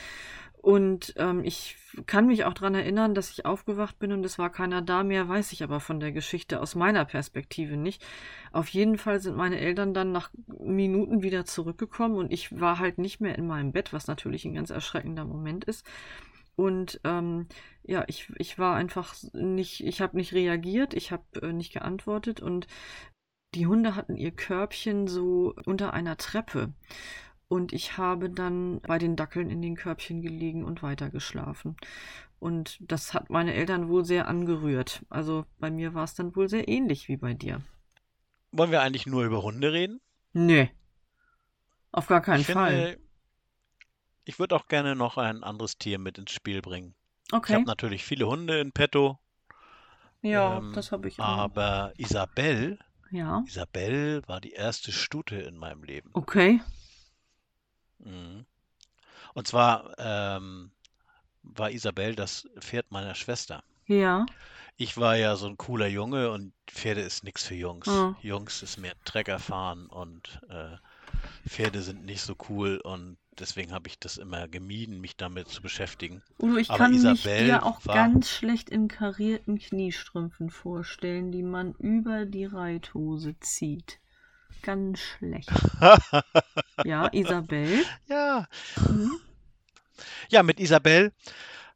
Und 0.65 1.13
ähm, 1.17 1.43
ich 1.43 1.77
kann 2.07 2.25
mich 2.25 2.43
auch 2.43 2.55
daran 2.55 2.73
erinnern, 2.73 3.13
dass 3.13 3.29
ich 3.29 3.45
aufgewacht 3.45 3.99
bin 3.99 4.11
und 4.11 4.25
es 4.25 4.39
war 4.39 4.49
keiner 4.49 4.81
da 4.81 5.03
mehr, 5.03 5.29
weiß 5.29 5.51
ich 5.51 5.61
aber 5.61 5.79
von 5.79 5.99
der 5.99 6.11
Geschichte 6.11 6.59
aus 6.59 6.73
meiner 6.73 7.05
Perspektive 7.05 7.77
nicht. 7.77 8.03
Auf 8.51 8.69
jeden 8.69 8.97
Fall 8.97 9.19
sind 9.19 9.37
meine 9.37 9.59
Eltern 9.59 9.93
dann 9.93 10.11
nach 10.11 10.31
Minuten 10.47 11.21
wieder 11.21 11.45
zurückgekommen 11.45 12.15
und 12.15 12.33
ich 12.33 12.59
war 12.59 12.79
halt 12.79 12.97
nicht 12.97 13.21
mehr 13.21 13.37
in 13.37 13.45
meinem 13.45 13.73
Bett, 13.73 13.93
was 13.93 14.07
natürlich 14.07 14.43
ein 14.43 14.55
ganz 14.55 14.71
erschreckender 14.71 15.23
Moment 15.23 15.65
ist. 15.65 15.85
Und 16.55 16.99
ähm, 17.03 17.47
ja, 17.83 18.03
ich, 18.07 18.31
ich 18.37 18.57
war 18.57 18.75
einfach 18.75 19.13
nicht, 19.33 19.85
ich 19.85 20.01
habe 20.01 20.17
nicht 20.17 20.33
reagiert, 20.33 20.95
ich 20.95 21.11
habe 21.11 21.23
äh, 21.43 21.53
nicht 21.53 21.73
geantwortet 21.73 22.39
und 22.39 22.65
die 23.55 23.67
Hunde 23.67 23.95
hatten 23.95 24.15
ihr 24.17 24.31
Körbchen 24.31 25.07
so 25.07 25.55
unter 25.65 25.93
einer 25.93 26.17
Treppe. 26.17 26.73
Und 27.49 27.73
ich 27.73 27.97
habe 27.97 28.29
dann 28.29 28.81
bei 28.81 28.99
den 28.99 29.15
Dackeln 29.15 29.49
in 29.51 29.61
den 29.61 29.75
Körbchen 29.75 30.21
gelegen 30.21 30.63
und 30.65 30.83
weitergeschlafen. 30.83 31.77
Und 32.39 32.77
das 32.81 33.13
hat 33.13 33.29
meine 33.31 33.53
Eltern 33.55 33.89
wohl 33.89 34.05
sehr 34.05 34.27
angerührt. 34.27 35.05
Also 35.09 35.45
bei 35.59 35.71
mir 35.71 35.93
war 35.95 36.05
es 36.05 36.15
dann 36.15 36.35
wohl 36.35 36.49
sehr 36.49 36.67
ähnlich 36.69 37.07
wie 37.09 37.17
bei 37.17 37.33
dir. 37.33 37.61
Wollen 38.51 38.71
wir 38.71 38.81
eigentlich 38.81 39.05
nur 39.05 39.23
über 39.23 39.43
Hunde 39.43 39.71
reden? 39.71 40.01
Nee, 40.35 40.71
auf 41.91 42.05
gar 42.07 42.21
keinen 42.21 42.43
Ich 42.43 42.45
Fall. 42.45 42.87
finde, 42.87 42.99
ich 44.23 44.37
würde 44.37 44.55
auch 44.55 44.67
gerne 44.67 44.95
noch 44.95 45.17
ein 45.17 45.43
anderes 45.43 45.79
Tier 45.79 45.97
mit 45.97 46.19
ins 46.19 46.31
Spiel 46.31 46.61
bringen. 46.61 46.93
Ich 47.47 47.53
habe 47.55 47.63
Okay. 47.63 47.67
natürlich 47.67 48.03
viele 48.03 48.27
Hunde 48.27 48.59
in 48.59 48.71
petto, 48.71 49.19
Ja, 50.21 50.59
ähm, 50.59 50.73
das 50.73 50.91
habe 50.91 51.07
ich 51.07 51.23
auch. 51.23 51.51
aber 51.55 51.93
Isabelle, 51.97 52.77
Ja. 53.11 53.43
Isabelle 53.47 54.27
war 54.27 54.41
die 54.41 54.53
erste 54.53 54.91
Stute 54.91 55.35
in 55.35 55.57
meinem 55.57 55.83
Leben. 55.83 56.09
Okay. 56.13 56.61
Mhm. 57.99 58.45
Und 59.33 59.47
zwar 59.47 59.93
ähm, 59.97 60.71
war 61.43 61.71
Isabel 61.71 62.15
das 62.15 62.47
Pferd 62.59 62.91
meiner 62.91 63.15
Schwester. 63.15 63.63
Ja. 63.87 64.25
Ich 64.77 64.97
war 64.97 65.15
ja 65.15 65.35
so 65.35 65.47
ein 65.47 65.57
cooler 65.57 65.87
Junge 65.87 66.31
und 66.31 66.53
Pferde 66.67 67.01
ist 67.01 67.23
nichts 67.23 67.45
für 67.45 67.55
Jungs. 67.55 67.87
Ah. 67.87 68.15
Jungs 68.21 68.61
ist 68.61 68.77
mehr 68.77 68.95
Trecker 69.05 69.39
fahren 69.39 69.87
und 69.87 70.41
äh, 70.49 70.77
Pferde 71.47 71.81
sind 71.81 72.03
nicht 72.05 72.21
so 72.21 72.35
cool 72.49 72.81
und 72.83 73.17
deswegen 73.39 73.71
habe 73.71 73.87
ich 73.87 73.99
das 73.99 74.17
immer 74.17 74.47
gemieden, 74.47 74.99
mich 75.01 75.15
damit 75.17 75.47
zu 75.49 75.61
beschäftigen. 75.61 76.21
Udo, 76.39 76.57
ich 76.57 76.69
Aber 76.69 76.77
kann 76.79 76.91
mich 76.91 77.23
Isabel 77.23 77.45
dir 77.45 77.63
auch 77.63 77.85
war- 77.85 77.95
ganz 77.95 78.29
schlecht 78.29 78.69
in 78.69 78.87
karierten 78.87 79.59
Kniestrümpfen 79.59 80.49
vorstellen, 80.49 81.31
die 81.31 81.43
man 81.43 81.73
über 81.73 82.25
die 82.25 82.45
Reithose 82.45 83.35
zieht. 83.39 83.99
Ganz 84.61 84.99
schlecht. 84.99 85.49
Ja, 86.83 87.07
Isabel. 87.13 87.83
Ja, 88.07 88.47
Mhm. 88.89 89.11
ja, 90.29 90.43
mit 90.43 90.59
Isabel 90.59 91.11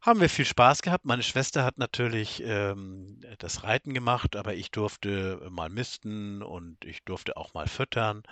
haben 0.02 0.20
wir 0.20 0.28
viel 0.28 0.44
Spaß 0.44 0.82
gehabt. 0.82 1.04
Meine 1.04 1.22
Schwester 1.22 1.64
hat 1.64 1.78
natürlich 1.78 2.42
ähm, 2.44 3.20
das 3.38 3.64
Reiten 3.64 3.92
gemacht, 3.92 4.36
aber 4.36 4.54
ich 4.54 4.70
durfte 4.70 5.46
mal 5.50 5.68
misten 5.68 6.42
und 6.42 6.84
ich 6.84 7.02
durfte 7.04 7.36
auch 7.36 7.54
mal 7.54 7.66
füttern. 7.66 8.22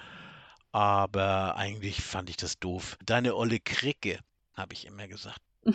Aber 0.72 1.56
eigentlich 1.56 2.02
fand 2.02 2.30
ich 2.30 2.36
das 2.36 2.58
doof. 2.58 2.98
Deine 3.04 3.34
olle 3.34 3.60
Kricke, 3.60 4.20
habe 4.54 4.74
ich 4.74 4.86
immer 4.86 5.08
gesagt. 5.08 5.40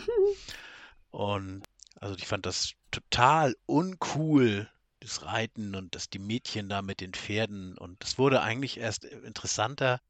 Und 1.10 1.64
also 2.00 2.16
ich 2.16 2.26
fand 2.26 2.44
das 2.44 2.72
total 2.90 3.56
uncool, 3.66 4.68
das 5.00 5.24
Reiten 5.24 5.74
und 5.74 5.94
dass 5.94 6.10
die 6.10 6.18
Mädchen 6.18 6.68
da 6.68 6.82
mit 6.82 7.00
den 7.00 7.12
Pferden. 7.12 7.78
Und 7.78 8.02
das 8.02 8.18
wurde 8.18 8.42
eigentlich 8.42 8.78
erst 8.78 9.04
interessanter, 9.04 10.00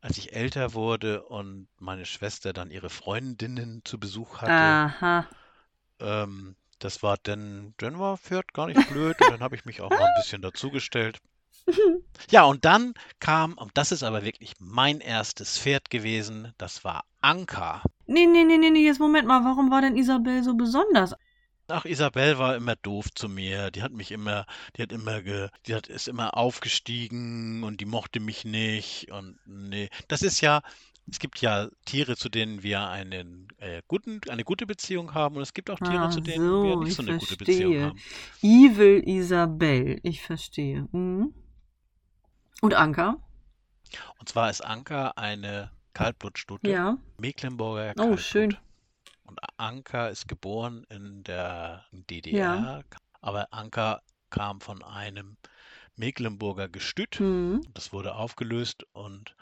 als 0.00 0.16
ich 0.16 0.32
älter 0.32 0.74
wurde 0.74 1.24
und 1.24 1.68
meine 1.78 2.06
Schwester 2.06 2.52
dann 2.52 2.70
ihre 2.70 2.88
Freundinnen 2.88 3.82
zu 3.84 3.98
Besuch 3.98 4.40
hatte. 4.40 4.52
Aha. 4.52 5.28
Ähm, 6.00 6.56
das 6.78 7.02
war 7.02 7.18
dann, 7.22 7.74
dann 7.78 7.98
war 7.98 8.16
Pferd 8.16 8.52
gar 8.54 8.68
nicht 8.68 8.88
blöd 8.88 9.20
und 9.20 9.30
dann 9.30 9.40
habe 9.40 9.56
ich 9.56 9.64
mich 9.64 9.80
auch 9.80 9.90
mal 9.90 10.00
ein 10.00 10.22
bisschen 10.22 10.40
dazugestellt. 10.40 11.18
Ja, 12.30 12.44
und 12.44 12.64
dann 12.64 12.94
kam, 13.20 13.54
und 13.54 13.70
das 13.74 13.92
ist 13.92 14.02
aber 14.02 14.24
wirklich 14.24 14.54
mein 14.58 15.00
erstes 15.00 15.58
Pferd 15.58 15.88
gewesen, 15.90 16.52
das 16.58 16.84
war 16.84 17.04
Anka. 17.20 17.82
Nee, 18.06 18.26
nee, 18.26 18.44
nee, 18.44 18.58
nee, 18.58 18.70
nee, 18.70 18.84
jetzt 18.84 19.00
Moment 19.00 19.26
mal, 19.28 19.44
warum 19.44 19.70
war 19.70 19.80
denn 19.82 19.96
Isabel 19.96 20.42
so 20.42 20.54
besonders? 20.56 21.14
Ach, 21.70 21.84
Isabel 21.84 22.38
war 22.38 22.56
immer 22.56 22.76
doof 22.76 23.06
zu 23.14 23.28
mir. 23.28 23.70
Die 23.70 23.82
hat 23.82 23.92
mich 23.92 24.10
immer, 24.10 24.46
die 24.76 24.82
hat 24.82 24.92
immer 24.92 25.22
ge, 25.22 25.48
die 25.66 25.74
hat, 25.74 25.86
ist 25.86 26.08
immer 26.08 26.36
aufgestiegen 26.36 27.62
und 27.62 27.80
die 27.80 27.84
mochte 27.86 28.20
mich 28.20 28.44
nicht. 28.44 29.10
Und 29.12 29.38
nee, 29.46 29.90
das 30.08 30.22
ist 30.22 30.40
ja, 30.40 30.62
es 31.10 31.18
gibt 31.18 31.40
ja 31.42 31.68
Tiere, 31.84 32.16
zu 32.16 32.28
denen 32.30 32.62
wir 32.62 32.88
einen, 32.88 33.48
äh, 33.58 33.82
guten, 33.86 34.20
eine 34.30 34.44
gute 34.44 34.66
Beziehung 34.66 35.12
haben 35.14 35.36
und 35.36 35.42
es 35.42 35.52
gibt 35.54 35.70
auch 35.70 35.80
Tiere, 35.80 36.06
Ah, 36.06 36.10
zu 36.10 36.20
denen 36.22 36.62
wir 36.62 36.76
so, 36.76 36.78
nicht 36.78 36.92
ich 36.92 36.96
so 36.96 37.02
eine 37.02 37.14
gute 37.14 37.36
Beziehung 37.36 37.76
verstehe. 37.76 37.80
haben. 37.80 38.02
Evil 38.42 39.02
Isabel, 39.06 40.00
ich 40.02 40.22
verstehe. 40.22 40.88
Mhm. 40.92 41.34
Und 42.60 42.74
Anka? 42.74 43.16
Und 44.18 44.28
zwar 44.28 44.50
ist 44.50 44.60
Anka 44.60 45.12
eine 45.16 45.70
Kaltblutstute, 45.94 46.68
Ja. 46.70 46.96
Mecklenburger 47.18 47.90
Oh, 47.92 47.94
Kaltblut. 47.94 48.20
schön. 48.20 48.56
Und 49.24 49.38
Anka 49.56 50.08
ist 50.08 50.28
geboren 50.28 50.84
in 50.88 51.22
der 51.24 51.84
DDR, 51.92 52.82
aber 53.20 53.48
Anka 53.52 54.00
kam 54.30 54.60
von 54.60 54.82
einem 54.82 55.36
Mecklenburger 55.96 56.68
Gestüt. 56.68 57.18
Mhm. 57.20 57.62
Das 57.74 57.92
wurde 57.92 58.14
aufgelöst 58.14 58.84
und 58.92 59.34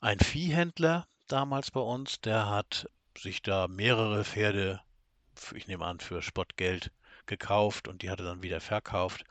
ein 0.00 0.18
Viehhändler 0.18 1.06
damals 1.28 1.70
bei 1.70 1.80
uns, 1.80 2.20
der 2.20 2.48
hat 2.48 2.88
sich 3.16 3.42
da 3.42 3.68
mehrere 3.68 4.24
Pferde, 4.24 4.80
ich 5.54 5.66
nehme 5.68 5.84
an, 5.84 6.00
für 6.00 6.20
Spottgeld 6.22 6.90
gekauft 7.26 7.88
und 7.88 8.02
die 8.02 8.10
hat 8.10 8.18
er 8.20 8.26
dann 8.26 8.42
wieder 8.42 8.60
verkauft. 8.60 9.24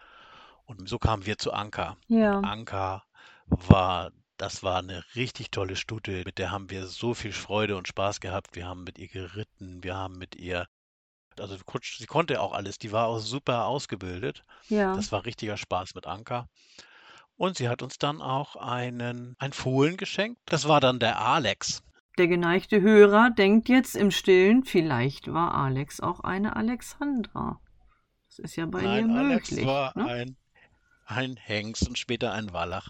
Und 0.66 0.88
so 0.88 0.98
kamen 0.98 1.26
wir 1.26 1.38
zu 1.38 1.52
Anka. 1.52 1.98
Ja. 2.08 2.40
Anka 2.40 3.04
war, 3.52 4.12
das 4.38 4.64
war 4.64 4.80
eine 4.80 5.04
richtig 5.16 5.52
tolle 5.52 5.76
Stute, 5.76 6.24
mit 6.26 6.38
der 6.38 6.52
haben 6.52 6.70
wir 6.70 6.88
so 6.88 7.14
viel 7.14 7.34
Freude 7.34 7.78
und 7.78 7.88
Spaß 7.88 8.20
gehabt. 8.20 8.56
Wir 8.56 8.68
haben 8.68 8.84
mit 8.84 8.98
ihr 8.98 9.08
geritten, 9.08 9.84
wir 9.84 9.96
haben 9.96 10.18
mit 10.18 10.36
ihr, 10.36 10.68
also 11.40 11.56
sie 11.82 12.06
konnte 12.06 12.42
auch 12.42 12.54
alles, 12.54 12.78
die 12.78 12.92
war 12.92 13.08
auch 13.08 13.20
super 13.20 13.66
ausgebildet. 13.66 14.44
Ja. 14.70 14.96
Das 14.96 15.12
war 15.12 15.26
richtiger 15.26 15.58
Spaß 15.58 15.96
mit 15.96 16.08
Anka. 16.08 16.48
Und 17.36 17.58
sie 17.58 17.70
hat 17.70 17.82
uns 17.82 17.98
dann 17.98 18.22
auch 18.22 18.56
einen, 18.56 19.36
ein 19.40 19.54
Fohlen 19.54 19.98
geschenkt. 19.98 20.40
Das 20.46 20.68
war 20.68 20.80
dann 20.80 21.00
der 21.00 21.20
Alex. 21.20 21.84
Der 22.18 22.28
geneigte 22.28 22.82
Hörer 22.82 23.32
denkt 23.32 23.70
jetzt 23.70 23.96
im 23.96 24.12
Stillen, 24.12 24.64
vielleicht 24.64 25.32
war 25.32 25.56
Alex 25.56 26.02
auch 26.02 26.20
eine 26.20 26.56
Alexandra. 26.56 27.60
Das 28.28 28.40
ist 28.40 28.56
ja 28.56 28.66
bei 28.66 28.82
Nein, 28.82 29.12
Alex 29.12 29.52
möglich. 29.52 29.66
war 29.66 29.98
ne? 29.98 30.06
ein, 30.06 30.38
ein 31.06 31.36
Hengst 31.38 31.88
und 31.88 31.98
später 31.98 32.34
ein 32.34 32.54
Wallach. 32.54 32.90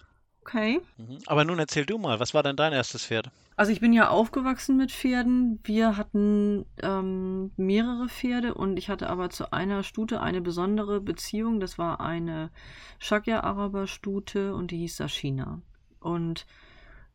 Okay. 0.51 0.81
Mhm. 0.97 1.19
Aber 1.27 1.45
nun 1.45 1.59
erzähl 1.59 1.85
du 1.85 1.97
mal, 1.97 2.19
was 2.19 2.33
war 2.33 2.43
denn 2.43 2.57
dein 2.57 2.73
erstes 2.73 3.05
Pferd? 3.05 3.31
Also 3.55 3.71
ich 3.71 3.79
bin 3.79 3.93
ja 3.93 4.09
aufgewachsen 4.09 4.75
mit 4.75 4.91
Pferden. 4.91 5.59
Wir 5.63 5.95
hatten 5.95 6.65
ähm, 6.81 7.51
mehrere 7.55 8.09
Pferde 8.09 8.53
und 8.53 8.77
ich 8.77 8.89
hatte 8.89 9.09
aber 9.09 9.29
zu 9.29 9.53
einer 9.53 9.83
Stute 9.83 10.19
eine 10.19 10.41
besondere 10.41 10.99
Beziehung. 10.99 11.61
Das 11.61 11.77
war 11.77 12.01
eine 12.01 12.51
Shakya-Araber-Stute 12.99 14.53
und 14.53 14.71
die 14.71 14.79
hieß 14.79 14.97
Sashina. 14.97 15.61
Und 16.01 16.45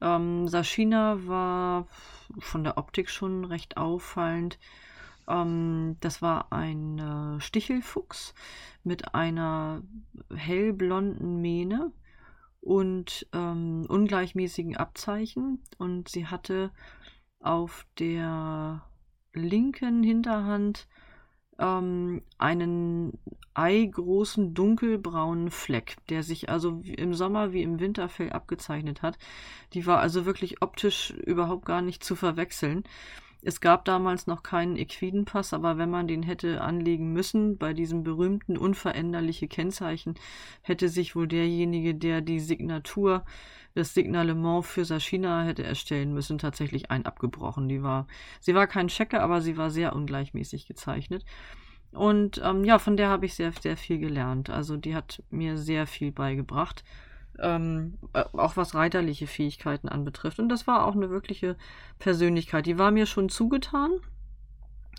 ähm, 0.01 0.49
Sashina 0.49 1.27
war 1.27 1.89
von 2.39 2.65
der 2.65 2.79
Optik 2.79 3.11
schon 3.11 3.45
recht 3.45 3.77
auffallend. 3.77 4.59
Ähm, 5.29 5.97
das 6.01 6.23
war 6.23 6.53
ein 6.53 6.99
äh, 6.99 7.41
Stichelfuchs 7.41 8.33
mit 8.83 9.15
einer 9.15 9.83
hellblonden 10.35 11.43
Mähne 11.43 11.93
und 12.67 13.29
ähm, 13.33 13.87
ungleichmäßigen 13.89 14.77
Abzeichen. 14.77 15.63
Und 15.79 16.09
sie 16.09 16.27
hatte 16.27 16.73
auf 17.39 17.87
der 18.01 18.83
linken 19.33 20.03
Hinterhand 20.03 20.89
ähm, 21.61 22.23
einen 22.39 23.19
eigroßen 23.55 24.53
dunkelbraunen 24.53 25.51
Fleck, 25.51 25.97
der 26.09 26.25
sich 26.25 26.49
also 26.51 26.83
im 26.85 27.15
Sommer 27.15 27.53
wie 27.53 27.63
im 27.63 27.79
Winterfell 27.79 28.33
abgezeichnet 28.33 29.01
hat. 29.01 29.17
Die 29.73 29.87
war 29.87 30.01
also 30.01 30.27
wirklich 30.27 30.61
optisch 30.61 31.11
überhaupt 31.11 31.67
gar 31.67 31.83
nicht 31.83 32.03
zu 32.03 32.17
verwechseln. 32.17 32.83
Es 33.47 33.61
gab 33.61 33.85
damals 33.85 34.27
noch 34.27 34.43
keinen 34.43 34.77
Equidenpass, 34.77 35.53
aber 35.53 35.79
wenn 35.79 35.89
man 35.89 36.09
den 36.09 36.25
hätte 36.25 36.63
anlegen 36.63 37.13
müssen, 37.13 37.59
bei 37.59 37.75
diesem 37.75 38.03
berühmten 38.03 38.59
unveränderliche 38.59 39.47
Kennzeichen, 39.47 40.17
hätte 40.63 40.89
sich 40.89 41.15
wohl 41.15 41.29
derjenige, 41.29 41.95
der 41.95 42.23
die 42.23 42.41
Signatur, 42.41 43.25
das 43.75 43.95
Signalement 43.95 44.65
für 44.65 44.85
Sashina 44.85 45.45
hätte 45.45 45.63
erstellen 45.63 46.13
müssen, 46.13 46.39
tatsächlich 46.39 46.91
ein 46.91 47.07
abgebrochen. 47.07 47.69
Die 47.69 47.85
war, 47.85 48.09
sie 48.41 48.57
war 48.57 48.67
kein 48.67 48.89
Checker, 48.89 49.23
aber 49.23 49.41
sie 49.41 49.57
war 49.57 49.71
sehr 49.71 49.95
ungleichmäßig 49.95 50.67
gezeichnet. 50.67 51.25
Und 51.93 52.41
ähm, 52.45 52.65
ja, 52.65 52.81
von 52.81 52.97
der 52.97 53.11
habe 53.11 53.27
ich 53.27 53.35
sehr, 53.35 53.53
sehr 53.53 53.77
viel 53.77 53.99
gelernt. 53.99 54.51
Also 54.51 54.77
die 54.77 54.97
hat 54.97 55.23
mir 55.31 55.57
sehr 55.57 55.87
viel 55.87 56.11
beigebracht. 56.11 56.83
Ähm, 57.41 57.99
äh, 58.13 58.25
auch 58.33 58.57
was 58.57 58.75
reiterliche 58.75 59.27
Fähigkeiten 59.27 59.89
anbetrifft. 59.89 60.39
Und 60.39 60.49
das 60.49 60.67
war 60.67 60.87
auch 60.87 60.95
eine 60.95 61.11
wirkliche 61.11 61.57
Persönlichkeit. 61.99 62.67
Die 62.67 62.79
war 62.79 62.91
mir 62.91 63.07
schon 63.07 63.29
zugetan, 63.29 63.93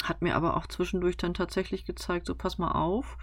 hat 0.03 0.21
mir 0.21 0.35
aber 0.35 0.57
auch 0.57 0.67
zwischendurch 0.67 1.17
dann 1.17 1.33
tatsächlich 1.33 1.85
gezeigt, 1.85 2.27
so 2.27 2.35
pass 2.35 2.57
mal 2.57 2.71
auf, 2.71 3.17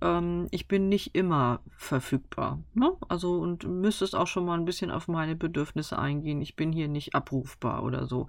ähm, 0.00 0.48
ich 0.50 0.68
bin 0.68 0.88
nicht 0.88 1.14
immer 1.14 1.60
verfügbar. 1.76 2.62
Ne? 2.74 2.92
Also 3.08 3.38
und 3.38 3.64
müsstest 3.64 4.14
auch 4.14 4.26
schon 4.26 4.44
mal 4.44 4.58
ein 4.58 4.64
bisschen 4.64 4.90
auf 4.90 5.08
meine 5.08 5.36
Bedürfnisse 5.36 5.98
eingehen. 5.98 6.40
Ich 6.42 6.56
bin 6.56 6.72
hier 6.72 6.88
nicht 6.88 7.14
abrufbar 7.14 7.82
oder 7.82 8.06
so. 8.06 8.28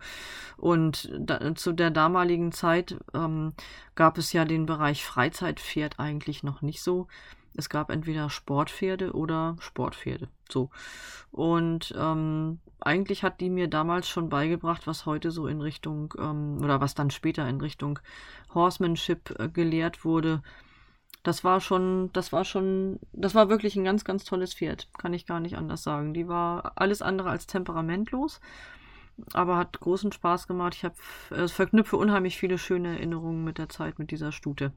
Und 0.57 1.11
da, 1.17 1.55
zu 1.55 1.73
der 1.73 1.91
damaligen 1.91 2.51
Zeit 2.51 2.97
ähm, 3.13 3.53
gab 3.95 4.17
es 4.17 4.33
ja 4.33 4.45
den 4.45 4.65
Bereich 4.65 5.03
Freizeitpferd 5.05 5.99
eigentlich 5.99 6.43
noch 6.43 6.61
nicht 6.61 6.81
so. 6.81 7.07
Es 7.55 7.69
gab 7.69 7.89
entweder 7.89 8.29
Sportpferde 8.29 9.13
oder 9.13 9.57
Sportpferde. 9.59 10.29
So. 10.49 10.69
Und 11.31 11.93
ähm, 11.97 12.59
eigentlich 12.79 13.23
hat 13.23 13.41
die 13.41 13.49
mir 13.49 13.67
damals 13.67 14.07
schon 14.07 14.29
beigebracht, 14.29 14.87
was 14.87 15.05
heute 15.05 15.31
so 15.31 15.47
in 15.47 15.61
Richtung, 15.61 16.13
ähm, 16.17 16.59
oder 16.61 16.81
was 16.81 16.95
dann 16.95 17.11
später 17.11 17.47
in 17.47 17.61
Richtung 17.61 17.99
Horsemanship 18.53 19.35
äh, 19.39 19.49
gelehrt 19.49 20.05
wurde. 20.05 20.41
Das 21.23 21.43
war 21.43 21.61
schon, 21.61 22.09
das 22.13 22.31
war 22.31 22.45
schon, 22.45 22.99
das 23.13 23.35
war 23.35 23.49
wirklich 23.49 23.75
ein 23.75 23.83
ganz, 23.83 24.03
ganz 24.03 24.23
tolles 24.23 24.53
Pferd. 24.55 24.87
Kann 24.97 25.13
ich 25.13 25.27
gar 25.27 25.39
nicht 25.39 25.57
anders 25.57 25.83
sagen. 25.83 26.13
Die 26.13 26.27
war 26.27 26.71
alles 26.75 27.01
andere 27.01 27.29
als 27.29 27.45
temperamentlos, 27.45 28.39
aber 29.33 29.57
hat 29.57 29.79
großen 29.79 30.11
Spaß 30.11 30.47
gemacht. 30.47 30.73
Ich 30.75 30.83
habe 30.83 30.95
äh, 31.29 31.47
verknüpfe 31.47 31.97
unheimlich 31.97 32.37
viele 32.37 32.57
schöne 32.57 32.95
Erinnerungen 32.95 33.43
mit 33.43 33.57
der 33.57 33.69
Zeit 33.69 33.99
mit 33.99 34.09
dieser 34.09 34.31
Stute. 34.31 34.71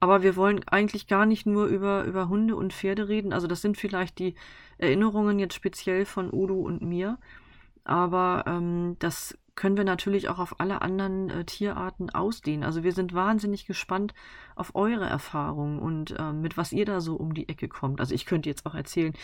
Aber 0.00 0.22
wir 0.22 0.36
wollen 0.36 0.62
eigentlich 0.68 1.06
gar 1.06 1.26
nicht 1.26 1.46
nur 1.46 1.66
über, 1.66 2.04
über 2.04 2.28
Hunde 2.28 2.56
und 2.56 2.72
Pferde 2.72 3.08
reden. 3.08 3.32
Also 3.32 3.46
das 3.46 3.62
sind 3.62 3.76
vielleicht 3.76 4.18
die 4.18 4.34
Erinnerungen 4.78 5.38
jetzt 5.38 5.54
speziell 5.54 6.04
von 6.04 6.32
Udo 6.32 6.60
und 6.60 6.82
mir. 6.82 7.18
aber 7.84 8.44
ähm, 8.46 8.96
das 8.98 9.38
können 9.56 9.78
wir 9.78 9.84
natürlich 9.84 10.28
auch 10.28 10.38
auf 10.38 10.60
alle 10.60 10.82
anderen 10.82 11.30
äh, 11.30 11.44
Tierarten 11.44 12.10
ausdehnen. 12.10 12.62
Also 12.62 12.84
wir 12.84 12.92
sind 12.92 13.14
wahnsinnig 13.14 13.66
gespannt 13.66 14.12
auf 14.54 14.74
eure 14.74 15.06
Erfahrungen 15.06 15.78
und 15.78 16.10
äh, 16.18 16.32
mit 16.32 16.58
was 16.58 16.72
ihr 16.72 16.84
da 16.84 17.00
so 17.00 17.16
um 17.16 17.32
die 17.32 17.48
Ecke 17.48 17.66
kommt. 17.66 18.00
Also 18.00 18.14
ich 18.14 18.26
könnte 18.26 18.50
jetzt 18.50 18.66
auch 18.66 18.74
erzählen, 18.74 19.14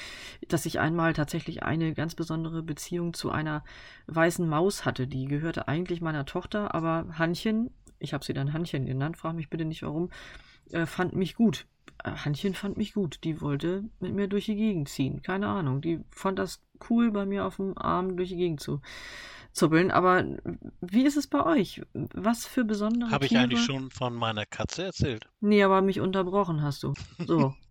dass 0.49 0.65
ich 0.65 0.81
einmal 0.81 1.13
tatsächlich 1.13 1.63
eine 1.63 1.93
ganz 1.93 2.15
besondere 2.15 2.63
Beziehung 2.63 3.13
zu 3.13 3.31
einer 3.31 3.63
weißen 4.07 4.49
Maus 4.49 4.87
hatte. 4.87 5.07
Die 5.07 5.27
gehörte 5.27 5.69
eigentlich 5.69 6.01
meiner 6.01 6.25
Tochter, 6.25 6.75
aber 6.75 7.07
Hannchen, 7.19 7.71
ich 7.99 8.15
habe 8.15 8.25
sie 8.25 8.33
dann 8.33 8.55
Hannchen 8.55 8.87
genannt, 8.87 9.19
frage 9.19 9.37
mich 9.37 9.51
bitte 9.51 9.67
nicht 9.67 9.83
warum, 9.83 10.09
äh, 10.71 10.87
fand 10.87 11.15
mich 11.15 11.35
gut. 11.35 11.67
Äh, 12.05 12.13
Hannchen 12.13 12.55
fand 12.55 12.77
mich 12.77 12.95
gut. 12.95 13.21
Die 13.25 13.41
wollte 13.41 13.85
mit 14.01 14.15
mir 14.15 14.29
durch 14.29 14.47
die 14.47 14.57
Gegend 14.57 14.89
ziehen. 14.89 15.23
Keine 15.23 15.49
Ahnung. 15.49 15.81
Die 15.81 16.01
fand 16.11 16.39
das 16.39 16.63
cool, 16.91 17.11
bei 17.11 17.27
mir 17.27 17.45
auf 17.45 17.57
dem 17.57 17.77
Arm 17.79 18.17
durch 18.17 18.31
die 18.31 18.37
Gegend 18.37 18.61
zu 18.61 18.81
zuppeln. 19.53 19.91
Aber 19.91 20.25
wie 20.81 21.05
ist 21.05 21.17
es 21.17 21.27
bei 21.27 21.45
euch? 21.45 21.83
Was 21.93 22.47
für 22.47 22.65
besondere 22.65 23.11
Habe 23.11 23.25
ich 23.25 23.31
Tiere? 23.31 23.43
eigentlich 23.43 23.65
schon 23.65 23.91
von 23.91 24.15
meiner 24.15 24.47
Katze 24.47 24.85
erzählt? 24.85 25.29
Nee, 25.41 25.63
aber 25.63 25.83
mich 25.83 26.01
unterbrochen 26.01 26.63
hast 26.63 26.83
du. 26.83 26.95
So. 27.27 27.55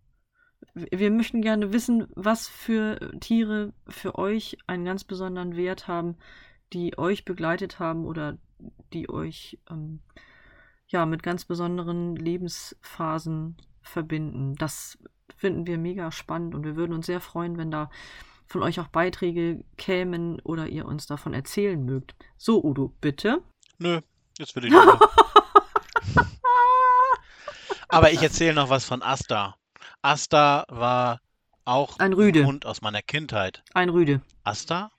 Wir 0.74 1.12
möchten 1.12 1.42
gerne 1.42 1.74
wissen, 1.74 2.08
was 2.16 2.48
für 2.48 3.12
Tiere 3.20 3.74
für 3.88 4.18
euch 4.18 4.58
einen 4.68 4.86
ganz 4.86 5.04
besonderen 5.04 5.58
Wert 5.58 5.88
haben, 5.88 6.18
die 6.72 6.98
euch 6.98 7.26
begleitet 7.26 7.80
haben 7.80 8.06
oder 8.06 8.38
die 8.94 9.10
euch 9.10 9.60
ähm, 9.70 10.00
ja 10.92 11.06
mit 11.06 11.24
ganz 11.24 11.46
besonderen 11.46 12.16
Lebensphasen 12.16 13.58
verbinden. 13.82 14.56
Das 14.56 14.98
finden 15.38 15.66
wir 15.66 15.78
mega 15.78 16.12
spannend 16.12 16.54
und 16.54 16.64
wir 16.64 16.76
würden 16.76 16.94
uns 16.94 17.06
sehr 17.06 17.22
freuen, 17.22 17.58
wenn 17.58 17.72
da 17.72 17.90
von 18.46 18.64
euch 18.64 18.80
auch 18.80 18.88
Beiträge 18.88 19.64
kämen 19.78 20.40
oder 20.42 20.68
ihr 20.68 20.86
uns 20.86 21.08
davon 21.08 21.34
erzählen 21.34 21.84
mögt. 21.84 22.16
So, 22.38 22.64
Udo, 22.64 22.94
bitte. 23.02 23.42
Nö, 23.78 24.02
jetzt 24.38 24.56
will 24.56 24.66
ich 24.66 24.72
nicht. 24.72 24.84
Aber 27.88 28.12
ich 28.12 28.22
erzähle 28.22 28.54
noch 28.54 28.70
was 28.70 28.86
von 28.86 29.02
Asta. 29.02 29.56
Asta 30.02 30.66
war 30.70 31.22
auch 31.66 32.00
Ein 32.00 32.14
Rüde. 32.14 32.46
Hund 32.46 32.66
aus 32.66 32.82
meiner 32.82 33.02
Kindheit. 33.02 33.64
Ein 33.74 33.90
Rüde. 33.90 34.22
Asta? 34.44 34.92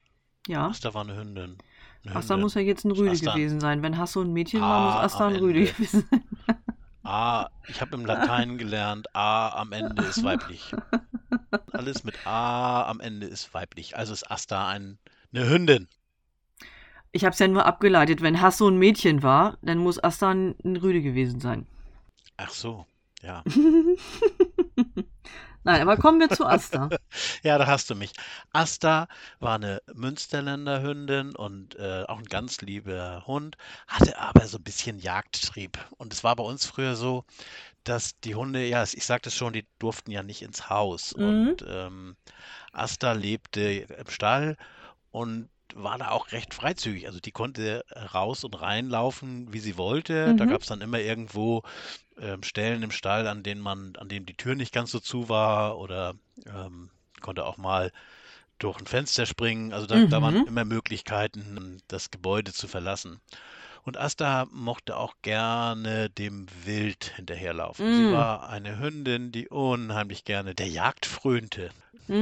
Ja. 0.46 0.68
Asta 0.68 0.92
war 0.94 1.02
eine 1.02 1.16
Hündin. 1.16 1.58
Asta 2.12 2.36
muss 2.36 2.54
ja 2.54 2.60
jetzt 2.60 2.84
ein 2.84 2.90
Rüde 2.90 3.16
gewesen 3.16 3.60
sein. 3.60 3.82
Wenn 3.82 3.96
Hasso 3.96 4.22
ein 4.22 4.32
Mädchen 4.32 4.60
war, 4.60 4.86
muss 4.86 5.12
Asta 5.12 5.28
ein 5.28 5.36
Rüde 5.36 5.64
gewesen 5.64 6.04
sein. 6.10 6.24
A, 7.04 7.48
ich 7.66 7.80
habe 7.80 7.96
im 7.96 8.06
Latein 8.06 8.58
gelernt, 8.58 9.14
A 9.14 9.48
am 9.60 9.72
Ende 9.72 10.02
ist 10.02 10.22
weiblich. 10.22 10.72
Alles 11.72 12.04
mit 12.04 12.26
A 12.26 12.88
am 12.88 13.00
Ende 13.00 13.26
ist 13.26 13.52
weiblich. 13.54 13.96
Also 13.96 14.12
ist 14.12 14.30
Asta 14.30 14.68
ein, 14.68 14.98
eine 15.34 15.48
Hündin. 15.48 15.88
Ich 17.10 17.24
habe 17.24 17.32
es 17.32 17.38
ja 17.40 17.48
nur 17.48 17.66
abgeleitet. 17.66 18.22
Wenn 18.22 18.40
Hasso 18.40 18.68
ein 18.68 18.78
Mädchen 18.78 19.22
war, 19.22 19.58
dann 19.62 19.78
muss 19.78 20.02
Asta 20.02 20.30
ein 20.30 20.54
Rüde 20.64 21.02
gewesen 21.02 21.40
sein. 21.40 21.66
Ach 22.36 22.50
so, 22.50 22.86
ja. 23.20 23.42
Nein, 25.64 25.80
aber 25.82 25.96
kommen 25.96 26.20
wir 26.20 26.30
zu 26.30 26.46
Asta. 26.46 26.88
Ja, 27.42 27.58
da 27.58 27.66
hast 27.66 27.90
du 27.90 27.94
mich. 27.94 28.12
Asta 28.52 29.08
war 29.40 29.56
eine 29.56 29.82
Münsterländer 29.94 30.82
Hündin 30.82 31.34
und 31.34 31.76
äh, 31.76 32.04
auch 32.08 32.18
ein 32.18 32.24
ganz 32.24 32.60
lieber 32.60 33.24
Hund, 33.26 33.56
hatte 33.86 34.18
aber 34.18 34.46
so 34.46 34.58
ein 34.58 34.64
bisschen 34.64 34.98
Jagdtrieb. 34.98 35.78
Und 35.98 36.12
es 36.12 36.24
war 36.24 36.36
bei 36.36 36.44
uns 36.44 36.66
früher 36.66 36.96
so, 36.96 37.24
dass 37.84 38.18
die 38.20 38.34
Hunde, 38.34 38.64
ja, 38.66 38.82
ich 38.82 39.04
sagte 39.04 39.28
es 39.28 39.34
schon, 39.34 39.52
die 39.52 39.66
durften 39.78 40.10
ja 40.10 40.22
nicht 40.22 40.42
ins 40.42 40.68
Haus. 40.68 41.16
Mhm. 41.16 41.24
Und 41.24 41.64
ähm, 41.68 42.16
Asta 42.72 43.12
lebte 43.12 43.60
im 43.62 44.08
Stall 44.08 44.56
und 45.10 45.48
war 45.74 45.98
da 45.98 46.10
auch 46.10 46.32
recht 46.32 46.54
freizügig. 46.54 47.06
Also 47.06 47.20
die 47.20 47.32
konnte 47.32 47.84
raus 48.14 48.44
und 48.44 48.60
reinlaufen, 48.60 49.52
wie 49.52 49.60
sie 49.60 49.76
wollte. 49.76 50.34
Da 50.34 50.44
Mhm. 50.44 50.48
gab 50.48 50.62
es 50.62 50.68
dann 50.68 50.80
immer 50.80 51.00
irgendwo 51.00 51.62
ähm, 52.18 52.42
Stellen 52.42 52.82
im 52.82 52.90
Stall, 52.90 53.26
an 53.26 53.42
denen 53.42 53.60
man, 53.60 53.96
an 53.96 54.08
denen 54.08 54.26
die 54.26 54.36
Tür 54.36 54.54
nicht 54.54 54.72
ganz 54.72 54.90
so 54.90 55.00
zu 55.00 55.28
war 55.28 55.78
oder 55.78 56.14
ähm, 56.46 56.90
konnte 57.20 57.44
auch 57.46 57.56
mal 57.56 57.92
durch 58.58 58.78
ein 58.78 58.86
Fenster 58.86 59.26
springen. 59.26 59.72
Also 59.72 59.86
da, 59.86 60.00
da 60.08 60.22
waren 60.22 60.36
Mhm. 60.36 60.46
immer 60.46 60.64
Möglichkeiten, 60.64 61.82
das 61.88 62.10
Gebäude 62.10 62.52
zu 62.52 62.68
verlassen. 62.68 63.20
Und 63.84 63.96
Asta 63.98 64.46
mochte 64.52 64.96
auch 64.96 65.14
gerne 65.22 66.08
dem 66.10 66.46
Wild 66.64 67.12
hinterherlaufen. 67.16 67.92
Sie 67.92 68.08
Mm. 68.08 68.12
war 68.12 68.48
eine 68.48 68.78
Hündin, 68.78 69.32
die 69.32 69.48
unheimlich 69.48 70.24
gerne 70.24 70.54
der 70.54 70.68
Jagd 70.68 71.06
frönte. 71.06 71.70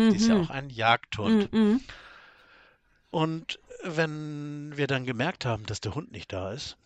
Sie 0.09 0.17
ist 0.17 0.29
ja 0.29 0.37
Mhm. 0.37 0.41
auch 0.41 0.51
ein 0.51 0.71
Jagdhund. 0.71 1.53
Mhm. 1.53 1.81
Und 3.11 3.59
wenn 3.83 4.77
wir 4.77 4.87
dann 4.87 5.05
gemerkt 5.05 5.45
haben, 5.45 5.67
dass 5.67 5.81
der 5.81 5.95
Hund 5.95 6.13
nicht 6.13 6.33
da 6.33 6.53
ist, 6.53 6.77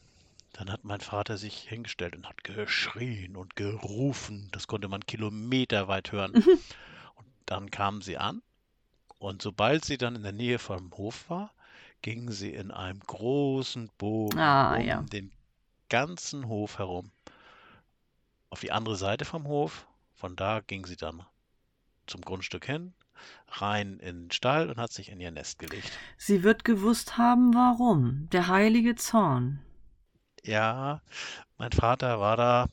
dann 0.53 0.71
hat 0.71 0.85
mein 0.85 1.01
Vater 1.01 1.37
sich 1.37 1.69
hingestellt 1.69 2.15
und 2.17 2.29
hat 2.29 2.45
geschrien 2.45 3.37
und 3.37 3.57
gerufen. 3.57 4.49
Das 4.53 4.67
konnte 4.67 4.89
man 4.89 5.05
kilometerweit 5.05 6.13
hören. 6.13 6.33
Mhm. 6.33 6.59
Und 7.17 7.27
dann 7.47 7.71
kam 7.71 8.03
sie 8.03 8.17
an 8.17 8.41
und 9.19 9.43
sobald 9.43 9.85
sie 9.85 9.99
dann 9.99 10.17
in 10.17 10.23
der 10.23 10.33
Nähe 10.33 10.59
vom 10.59 10.93
Hof 10.97 11.29
war, 11.29 11.53
ging 12.03 12.31
sie 12.31 12.53
in 12.53 12.71
einem 12.71 13.01
großen 13.01 13.91
Bogen 13.99 14.39
Ah, 14.39 14.77
um 14.77 14.85
ja. 14.85 15.03
den 15.03 15.33
ganzen 15.89 16.49
Hof 16.49 16.79
herum. 16.79 17.11
Auf 18.51 18.61
die 18.61 18.71
andere 18.71 18.97
Seite 18.97 19.25
vom 19.25 19.47
Hof. 19.49 19.87
Von 20.15 20.37
da 20.37 20.61
ging 20.61 20.87
sie 20.87 20.97
dann 20.97 21.25
zum 22.07 22.21
Grundstück 22.21 22.67
hin, 22.67 22.95
rein 23.49 23.99
in 23.99 24.23
den 24.25 24.31
Stall 24.31 24.69
und 24.71 24.77
hat 24.79 24.93
sich 24.93 25.11
in 25.11 25.21
ihr 25.21 25.31
Nest 25.31 25.59
gelegt. 25.59 25.91
Sie 26.17 26.43
wird 26.43 26.65
gewusst 26.65 27.17
haben, 27.19 27.55
warum. 27.55 28.29
Der 28.33 28.49
heilige 28.49 28.95
Zorn. 28.97 29.61
Ja, 30.43 31.01
mein 31.59 31.73
Vater 31.73 32.21
war 32.21 32.37
da, 32.37 32.67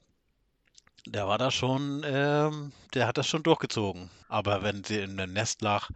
der 1.06 1.28
war 1.28 1.38
da 1.38 1.52
schon, 1.52 2.02
ähm, 2.06 2.72
der 2.94 3.08
hat 3.08 3.18
das 3.18 3.28
schon 3.28 3.44
durchgezogen. 3.44 4.10
Aber 4.28 4.64
wenn 4.64 4.84
sie 4.84 5.00
in 5.00 5.18
dem 5.18 5.34
Nest 5.34 5.62
lag, 5.62 5.90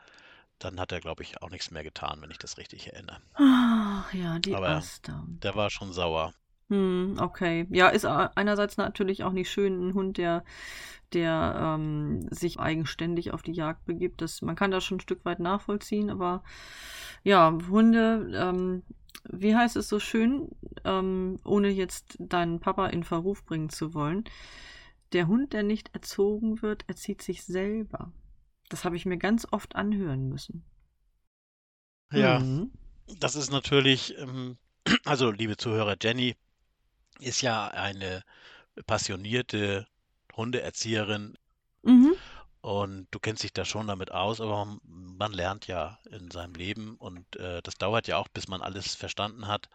dann 0.59 0.79
hat 0.79 0.91
er, 0.91 1.01
glaube 1.01 1.23
ich, 1.23 1.41
auch 1.41 1.49
nichts 1.49 1.71
mehr 1.71 1.83
getan, 1.83 2.21
wenn 2.21 2.31
ich 2.31 2.37
das 2.37 2.57
richtig 2.57 2.93
erinnere. 2.93 3.21
Ach, 3.33 4.13
ja, 4.13 4.39
die 4.39 4.55
Aber- 4.55 4.69
Asta. 4.69 5.23
Der 5.27 5.55
war 5.55 5.69
schon 5.69 5.91
sauer. 5.91 6.33
Hm, 6.69 7.17
okay. 7.19 7.67
Ja, 7.69 7.89
ist 7.89 8.05
einerseits 8.05 8.77
natürlich 8.77 9.23
auch 9.23 9.31
nicht 9.33 9.51
schön, 9.51 9.87
ein 9.89 9.93
Hund, 9.93 10.17
der, 10.17 10.43
der 11.13 11.75
ähm, 11.79 12.27
sich 12.31 12.59
eigenständig 12.59 13.31
auf 13.33 13.43
die 13.43 13.51
Jagd 13.53 13.85
begibt. 13.85 14.21
Das, 14.21 14.41
man 14.41 14.55
kann 14.55 14.71
das 14.71 14.83
schon 14.83 14.97
ein 14.97 15.01
Stück 15.01 15.25
weit 15.25 15.39
nachvollziehen, 15.39 16.09
aber 16.09 16.43
ja, 17.23 17.57
Hunde, 17.69 18.31
ähm, 18.35 18.83
wie 19.29 19.55
heißt 19.55 19.75
es 19.77 19.89
so 19.89 19.99
schön, 19.99 20.49
ähm, 20.85 21.39
ohne 21.45 21.69
jetzt 21.69 22.17
deinen 22.19 22.59
Papa 22.59 22.87
in 22.87 23.03
Verruf 23.03 23.45
bringen 23.45 23.69
zu 23.69 23.93
wollen, 23.93 24.25
der 25.13 25.27
Hund, 25.27 25.53
der 25.53 25.63
nicht 25.63 25.93
erzogen 25.95 26.61
wird, 26.63 26.85
erzieht 26.89 27.21
sich 27.21 27.43
selber. 27.43 28.11
Das 28.69 28.85
habe 28.85 28.97
ich 28.97 29.05
mir 29.05 29.17
ganz 29.17 29.47
oft 29.51 29.75
anhören 29.75 30.29
müssen. 30.29 30.63
Ja, 32.11 32.43
Mhm. 32.45 32.71
das 33.19 33.35
ist 33.35 33.51
natürlich, 33.51 34.17
ähm, 34.17 34.57
also 35.05 35.31
liebe 35.31 35.57
Zuhörer, 35.57 35.97
Jenny 36.01 36.35
ist 37.19 37.41
ja 37.41 37.67
eine 37.69 38.23
passionierte 38.87 39.87
Hundeerzieherin 40.35 41.37
Mhm. 41.83 42.13
und 42.61 43.07
du 43.11 43.19
kennst 43.19 43.43
dich 43.43 43.53
da 43.53 43.63
schon 43.63 43.87
damit 43.87 44.11
aus, 44.11 44.41
aber 44.41 44.77
man 44.83 45.31
lernt 45.33 45.67
ja 45.67 45.99
in 46.09 46.31
seinem 46.31 46.55
Leben 46.55 46.95
und 46.97 47.35
äh, 47.37 47.61
das 47.61 47.75
dauert 47.75 48.07
ja 48.07 48.17
auch, 48.17 48.27
bis 48.29 48.47
man 48.47 48.61
alles 48.61 48.95
verstanden 48.95 49.47
hat. 49.47 49.69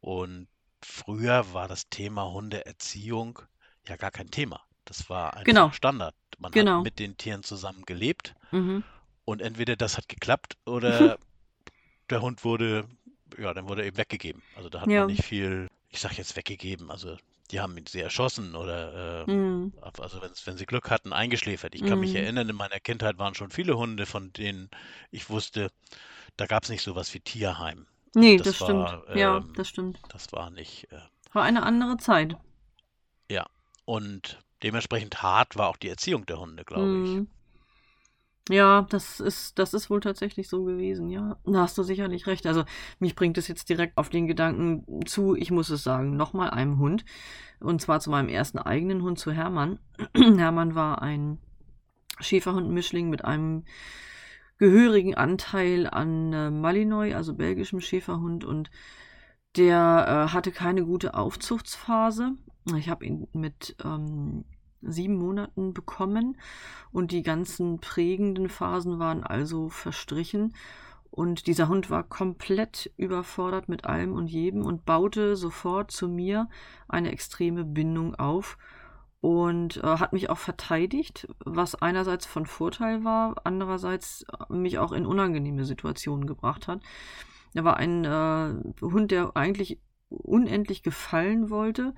Und 0.00 0.48
früher 0.82 1.52
war 1.52 1.68
das 1.68 1.88
Thema 1.90 2.30
Hundeerziehung 2.30 3.40
ja 3.86 3.96
gar 3.96 4.10
kein 4.10 4.30
Thema. 4.30 4.60
Das 4.84 5.10
war 5.10 5.34
einfach 5.34 5.44
Genau. 5.44 5.70
Standard. 5.70 6.14
Man 6.38 6.52
Genau. 6.52 6.78
hat 6.78 6.84
mit 6.84 6.98
den 6.98 7.16
Tieren 7.16 7.42
zusammen 7.42 7.82
gelebt 7.84 8.34
Mhm. 8.52 8.82
und 9.24 9.42
entweder 9.42 9.76
das 9.76 9.96
hat 9.96 10.08
geklappt 10.08 10.56
oder 10.66 11.18
der 12.10 12.22
Hund 12.22 12.44
wurde, 12.44 12.88
ja, 13.38 13.52
dann 13.52 13.68
wurde 13.68 13.82
er 13.82 13.88
eben 13.88 13.98
weggegeben. 13.98 14.42
Also 14.56 14.68
da 14.70 14.80
hat 14.80 14.88
Ja. 14.88 15.00
man 15.00 15.08
nicht 15.08 15.24
viel, 15.24 15.68
ich 15.90 16.00
sag 16.00 16.16
jetzt 16.18 16.36
weggegeben, 16.36 16.90
also 16.90 17.16
die 17.50 17.60
haben 17.60 17.76
sie 17.88 18.00
erschossen 18.00 18.54
oder 18.54 19.22
äh, 19.24 19.26
Mhm. 19.26 19.72
also 20.00 20.20
wenn, 20.22 20.32
wenn 20.44 20.56
sie 20.58 20.66
Glück 20.66 20.90
hatten, 20.90 21.12
eingeschläfert. 21.12 21.74
Ich 21.74 21.84
kann 21.84 22.00
mich 22.00 22.12
Mhm. 22.12 22.16
erinnern, 22.16 22.48
in 22.48 22.56
meiner 22.56 22.80
Kindheit 22.80 23.18
waren 23.18 23.34
schon 23.34 23.50
viele 23.50 23.76
Hunde, 23.78 24.06
von 24.06 24.32
denen 24.32 24.70
ich 25.10 25.30
wusste, 25.30 25.70
da 26.36 26.46
gab 26.46 26.64
es 26.64 26.68
nicht 26.70 26.82
sowas 26.82 27.12
wie 27.14 27.20
Tierheim. 27.20 27.86
Nee, 28.14 28.36
das 28.36 28.46
das, 28.48 28.56
stimmt. 28.56 28.90
war, 28.90 29.08
ja, 29.14 29.38
ähm, 29.38 29.54
das 29.54 29.68
stimmt. 29.68 29.98
Das 30.08 30.32
war 30.32 30.50
nicht. 30.50 30.92
Äh, 30.92 31.00
War 31.32 31.42
eine 31.44 31.62
andere 31.62 31.96
Zeit. 31.96 32.36
und 33.84 34.38
dementsprechend 34.62 35.22
hart 35.22 35.56
war 35.56 35.68
auch 35.68 35.76
die 35.76 35.88
Erziehung 35.88 36.26
der 36.26 36.38
Hunde, 36.38 36.64
glaube 36.64 36.98
ich. 36.98 37.20
Ja, 38.48 38.86
das 38.88 39.20
ist, 39.20 39.58
das 39.58 39.74
ist 39.74 39.90
wohl 39.90 40.00
tatsächlich 40.00 40.48
so 40.48 40.64
gewesen, 40.64 41.10
ja. 41.10 41.38
Da 41.44 41.60
hast 41.60 41.76
du 41.76 41.82
sicherlich 41.82 42.26
recht. 42.26 42.46
Also, 42.46 42.64
mich 42.98 43.14
bringt 43.14 43.36
es 43.38 43.48
jetzt 43.48 43.68
direkt 43.68 43.96
auf 43.98 44.08
den 44.08 44.26
Gedanken 44.26 45.06
zu, 45.06 45.34
ich 45.34 45.50
muss 45.50 45.70
es 45.70 45.82
sagen, 45.82 46.16
nochmal 46.16 46.50
einem 46.50 46.78
Hund. 46.78 47.04
Und 47.60 47.82
zwar 47.82 48.00
zu 48.00 48.10
meinem 48.10 48.28
ersten 48.28 48.58
eigenen 48.58 49.02
Hund, 49.02 49.18
zu 49.18 49.32
Hermann. 49.32 49.78
Hermann 50.14 50.74
war 50.74 51.02
ein 51.02 51.38
Schäferhund-Mischling 52.20 53.10
mit 53.10 53.24
einem 53.24 53.64
gehörigen 54.58 55.14
Anteil 55.14 55.86
an 55.86 56.32
äh, 56.32 56.50
Malinois, 56.50 57.14
also 57.14 57.34
belgischem 57.34 57.80
Schäferhund, 57.80 58.44
und 58.44 58.70
der 59.56 60.26
äh, 60.28 60.32
hatte 60.32 60.52
keine 60.52 60.84
gute 60.84 61.14
Aufzuchtsphase. 61.14 62.32
Ich 62.76 62.88
habe 62.88 63.04
ihn 63.04 63.28
mit 63.32 63.76
ähm, 63.84 64.44
sieben 64.82 65.16
Monaten 65.16 65.74
bekommen 65.74 66.38
und 66.92 67.12
die 67.12 67.22
ganzen 67.22 67.80
prägenden 67.80 68.48
Phasen 68.48 68.98
waren 68.98 69.24
also 69.24 69.68
verstrichen. 69.68 70.54
Und 71.10 71.46
dieser 71.46 71.68
Hund 71.68 71.90
war 71.90 72.02
komplett 72.02 72.92
überfordert 72.96 73.68
mit 73.68 73.86
allem 73.86 74.12
und 74.12 74.28
jedem 74.28 74.64
und 74.64 74.84
baute 74.84 75.36
sofort 75.36 75.90
zu 75.90 76.06
mir 76.06 76.48
eine 76.86 77.10
extreme 77.10 77.64
Bindung 77.64 78.14
auf 78.14 78.58
und 79.20 79.78
äh, 79.78 79.82
hat 79.82 80.12
mich 80.12 80.30
auch 80.30 80.38
verteidigt, 80.38 81.26
was 81.44 81.74
einerseits 81.74 82.26
von 82.26 82.46
Vorteil 82.46 83.04
war, 83.04 83.34
andererseits 83.44 84.24
mich 84.48 84.78
auch 84.78 84.92
in 84.92 85.06
unangenehme 85.06 85.64
Situationen 85.64 86.26
gebracht 86.26 86.68
hat. 86.68 86.82
Er 87.54 87.64
war 87.64 87.78
ein 87.78 88.04
äh, 88.04 88.54
Hund, 88.82 89.10
der 89.10 89.36
eigentlich 89.36 89.80
unendlich 90.08 90.82
gefallen 90.82 91.50
wollte, 91.50 91.94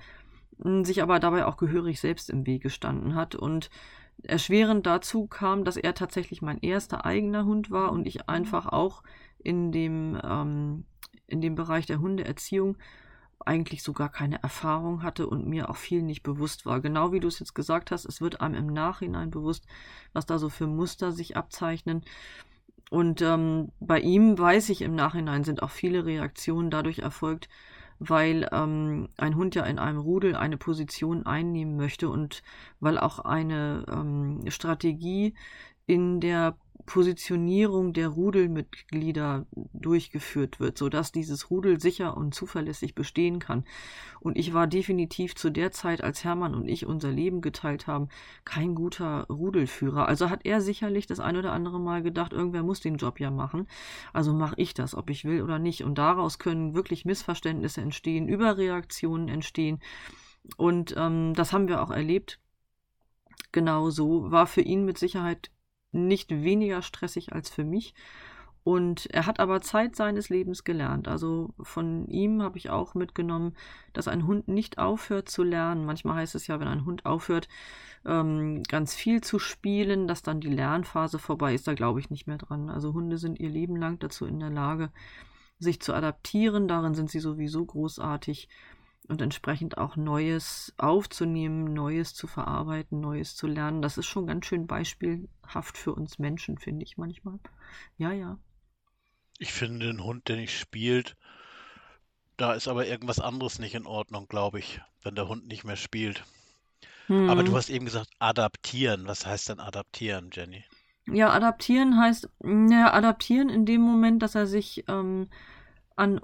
sich 0.83 1.01
aber 1.01 1.19
dabei 1.19 1.45
auch 1.45 1.57
gehörig 1.57 1.99
selbst 1.99 2.29
im 2.29 2.45
Weg 2.45 2.63
gestanden 2.63 3.15
hat 3.15 3.35
und 3.35 3.69
erschwerend 4.23 4.85
dazu 4.85 5.27
kam, 5.27 5.63
dass 5.63 5.77
er 5.77 5.93
tatsächlich 5.93 6.41
mein 6.41 6.59
erster 6.59 7.05
eigener 7.05 7.45
Hund 7.45 7.71
war 7.71 7.91
und 7.91 8.05
ich 8.05 8.29
einfach 8.29 8.67
auch 8.67 9.03
in 9.39 9.71
dem, 9.71 10.19
ähm, 10.23 10.85
in 11.27 11.41
dem 11.41 11.55
Bereich 11.55 11.85
der 11.85 11.99
Hundeerziehung 11.99 12.77
eigentlich 13.45 13.81
so 13.81 13.93
gar 13.93 14.09
keine 14.09 14.43
Erfahrung 14.43 15.01
hatte 15.01 15.27
und 15.27 15.47
mir 15.47 15.69
auch 15.69 15.75
viel 15.75 16.03
nicht 16.03 16.21
bewusst 16.21 16.65
war. 16.67 16.79
Genau 16.79 17.11
wie 17.11 17.19
du 17.19 17.27
es 17.27 17.39
jetzt 17.39 17.55
gesagt 17.55 17.89
hast, 17.89 18.05
es 18.05 18.21
wird 18.21 18.41
einem 18.41 18.55
im 18.55 18.67
Nachhinein 18.67 19.31
bewusst, 19.31 19.65
was 20.13 20.27
da 20.27 20.37
so 20.37 20.49
für 20.49 20.67
Muster 20.67 21.11
sich 21.11 21.35
abzeichnen. 21.35 22.03
Und 22.91 23.21
ähm, 23.21 23.71
bei 23.79 23.99
ihm 23.99 24.37
weiß 24.37 24.69
ich 24.69 24.81
im 24.81 24.95
Nachhinein 24.95 25.43
sind 25.43 25.63
auch 25.63 25.69
viele 25.71 26.05
Reaktionen 26.05 26.69
dadurch 26.69 26.99
erfolgt, 26.99 27.47
weil 28.03 28.49
ähm, 28.51 29.09
ein 29.17 29.35
Hund 29.35 29.53
ja 29.53 29.63
in 29.63 29.77
einem 29.77 29.99
Rudel 29.99 30.35
eine 30.35 30.57
Position 30.57 31.27
einnehmen 31.27 31.77
möchte 31.77 32.09
und 32.09 32.41
weil 32.79 32.97
auch 32.97 33.19
eine 33.19 33.85
ähm, 33.87 34.43
Strategie 34.47 35.35
in 35.85 36.19
der 36.19 36.57
Positionierung 36.85 37.93
der 37.93 38.09
Rudelmitglieder 38.09 39.45
durchgeführt 39.73 40.59
wird, 40.59 40.77
sodass 40.77 41.11
dieses 41.11 41.49
Rudel 41.49 41.79
sicher 41.79 42.15
und 42.17 42.33
zuverlässig 42.33 42.95
bestehen 42.95 43.39
kann. 43.39 43.65
Und 44.19 44.37
ich 44.37 44.53
war 44.53 44.67
definitiv 44.67 45.35
zu 45.35 45.49
der 45.49 45.71
Zeit, 45.71 46.03
als 46.03 46.23
Hermann 46.23 46.53
und 46.53 46.67
ich 46.67 46.85
unser 46.85 47.11
Leben 47.11 47.41
geteilt 47.41 47.87
haben, 47.87 48.09
kein 48.45 48.75
guter 48.75 49.25
Rudelführer. 49.29 50.07
Also 50.07 50.29
hat 50.29 50.45
er 50.45 50.61
sicherlich 50.61 51.07
das 51.07 51.19
ein 51.19 51.37
oder 51.37 51.53
andere 51.53 51.79
Mal 51.79 52.03
gedacht, 52.03 52.33
irgendwer 52.33 52.63
muss 52.63 52.79
den 52.79 52.97
Job 52.97 53.19
ja 53.19 53.31
machen. 53.31 53.67
Also 54.13 54.33
mache 54.33 54.55
ich 54.57 54.73
das, 54.73 54.95
ob 54.95 55.09
ich 55.09 55.25
will 55.25 55.41
oder 55.41 55.59
nicht. 55.59 55.83
Und 55.83 55.97
daraus 55.97 56.39
können 56.39 56.73
wirklich 56.73 57.05
Missverständnisse 57.05 57.81
entstehen, 57.81 58.27
Überreaktionen 58.27 59.27
entstehen. 59.27 59.79
Und 60.57 60.93
ähm, 60.97 61.33
das 61.33 61.53
haben 61.53 61.67
wir 61.67 61.81
auch 61.81 61.91
erlebt. 61.91 62.39
Genau 63.51 63.89
so 63.89 64.31
war 64.31 64.47
für 64.47 64.61
ihn 64.61 64.85
mit 64.85 64.97
Sicherheit 64.97 65.51
nicht 65.91 66.29
weniger 66.31 66.81
stressig 66.81 67.33
als 67.33 67.49
für 67.49 67.63
mich. 67.63 67.93
Und 68.63 69.07
er 69.07 69.25
hat 69.25 69.39
aber 69.39 69.61
Zeit 69.61 69.95
seines 69.95 70.29
Lebens 70.29 70.63
gelernt. 70.63 71.07
Also 71.07 71.49
von 71.59 72.07
ihm 72.07 72.43
habe 72.43 72.59
ich 72.59 72.69
auch 72.69 72.93
mitgenommen, 72.93 73.55
dass 73.91 74.07
ein 74.07 74.27
Hund 74.27 74.47
nicht 74.47 74.77
aufhört 74.77 75.29
zu 75.29 75.43
lernen. 75.43 75.85
Manchmal 75.85 76.17
heißt 76.17 76.35
es 76.35 76.45
ja, 76.45 76.59
wenn 76.59 76.67
ein 76.67 76.85
Hund 76.85 77.05
aufhört, 77.05 77.47
ähm, 78.05 78.61
ganz 78.63 78.93
viel 78.93 79.21
zu 79.21 79.39
spielen, 79.39 80.07
dass 80.07 80.21
dann 80.21 80.41
die 80.41 80.49
Lernphase 80.49 81.17
vorbei 81.17 81.55
ist. 81.55 81.67
Da 81.67 81.73
glaube 81.73 81.99
ich 81.99 82.11
nicht 82.11 82.27
mehr 82.27 82.37
dran. 82.37 82.69
Also 82.69 82.93
Hunde 82.93 83.17
sind 83.17 83.39
ihr 83.39 83.49
Leben 83.49 83.77
lang 83.77 83.97
dazu 83.97 84.27
in 84.27 84.39
der 84.39 84.51
Lage, 84.51 84.91
sich 85.57 85.81
zu 85.81 85.93
adaptieren. 85.93 86.67
Darin 86.67 86.93
sind 86.93 87.09
sie 87.09 87.19
sowieso 87.19 87.65
großartig 87.65 88.47
und 89.07 89.21
entsprechend 89.21 89.77
auch 89.77 89.95
Neues 89.95 90.73
aufzunehmen, 90.77 91.73
Neues 91.73 92.13
zu 92.13 92.27
verarbeiten, 92.27 92.99
Neues 93.01 93.35
zu 93.35 93.47
lernen. 93.47 93.81
Das 93.81 93.97
ist 93.97 94.05
schon 94.05 94.27
ganz 94.27 94.45
schön 94.45 94.67
beispielhaft 94.67 95.77
für 95.77 95.93
uns 95.93 96.19
Menschen, 96.19 96.57
finde 96.57 96.85
ich 96.85 96.97
manchmal. 96.97 97.39
Ja, 97.97 98.11
ja. 98.11 98.37
Ich 99.37 99.51
finde 99.51 99.87
den 99.87 100.03
Hund, 100.03 100.27
der 100.27 100.37
nicht 100.37 100.57
spielt, 100.57 101.15
da 102.41 102.53
ist 102.53 102.67
aber 102.67 102.87
irgendwas 102.87 103.19
anderes 103.19 103.59
nicht 103.59 103.75
in 103.75 103.85
Ordnung, 103.85 104.27
glaube 104.27 104.57
ich, 104.57 104.81
wenn 105.03 105.13
der 105.13 105.27
Hund 105.27 105.47
nicht 105.47 105.63
mehr 105.63 105.75
spielt. 105.75 106.23
Hm. 107.05 107.29
Aber 107.29 107.43
du 107.43 107.55
hast 107.55 107.69
eben 107.69 107.85
gesagt, 107.85 108.09
adaptieren. 108.17 109.05
Was 109.05 109.25
heißt 109.25 109.49
denn 109.49 109.59
adaptieren, 109.59 110.31
Jenny? 110.33 110.63
Ja, 111.05 111.31
adaptieren 111.31 111.99
heißt, 111.99 112.29
ja, 112.43 112.93
adaptieren 112.93 113.49
in 113.49 113.65
dem 113.65 113.81
Moment, 113.81 114.23
dass 114.23 114.33
er 114.33 114.47
sich 114.47 114.85
ähm, 114.87 115.29
an 115.95 116.21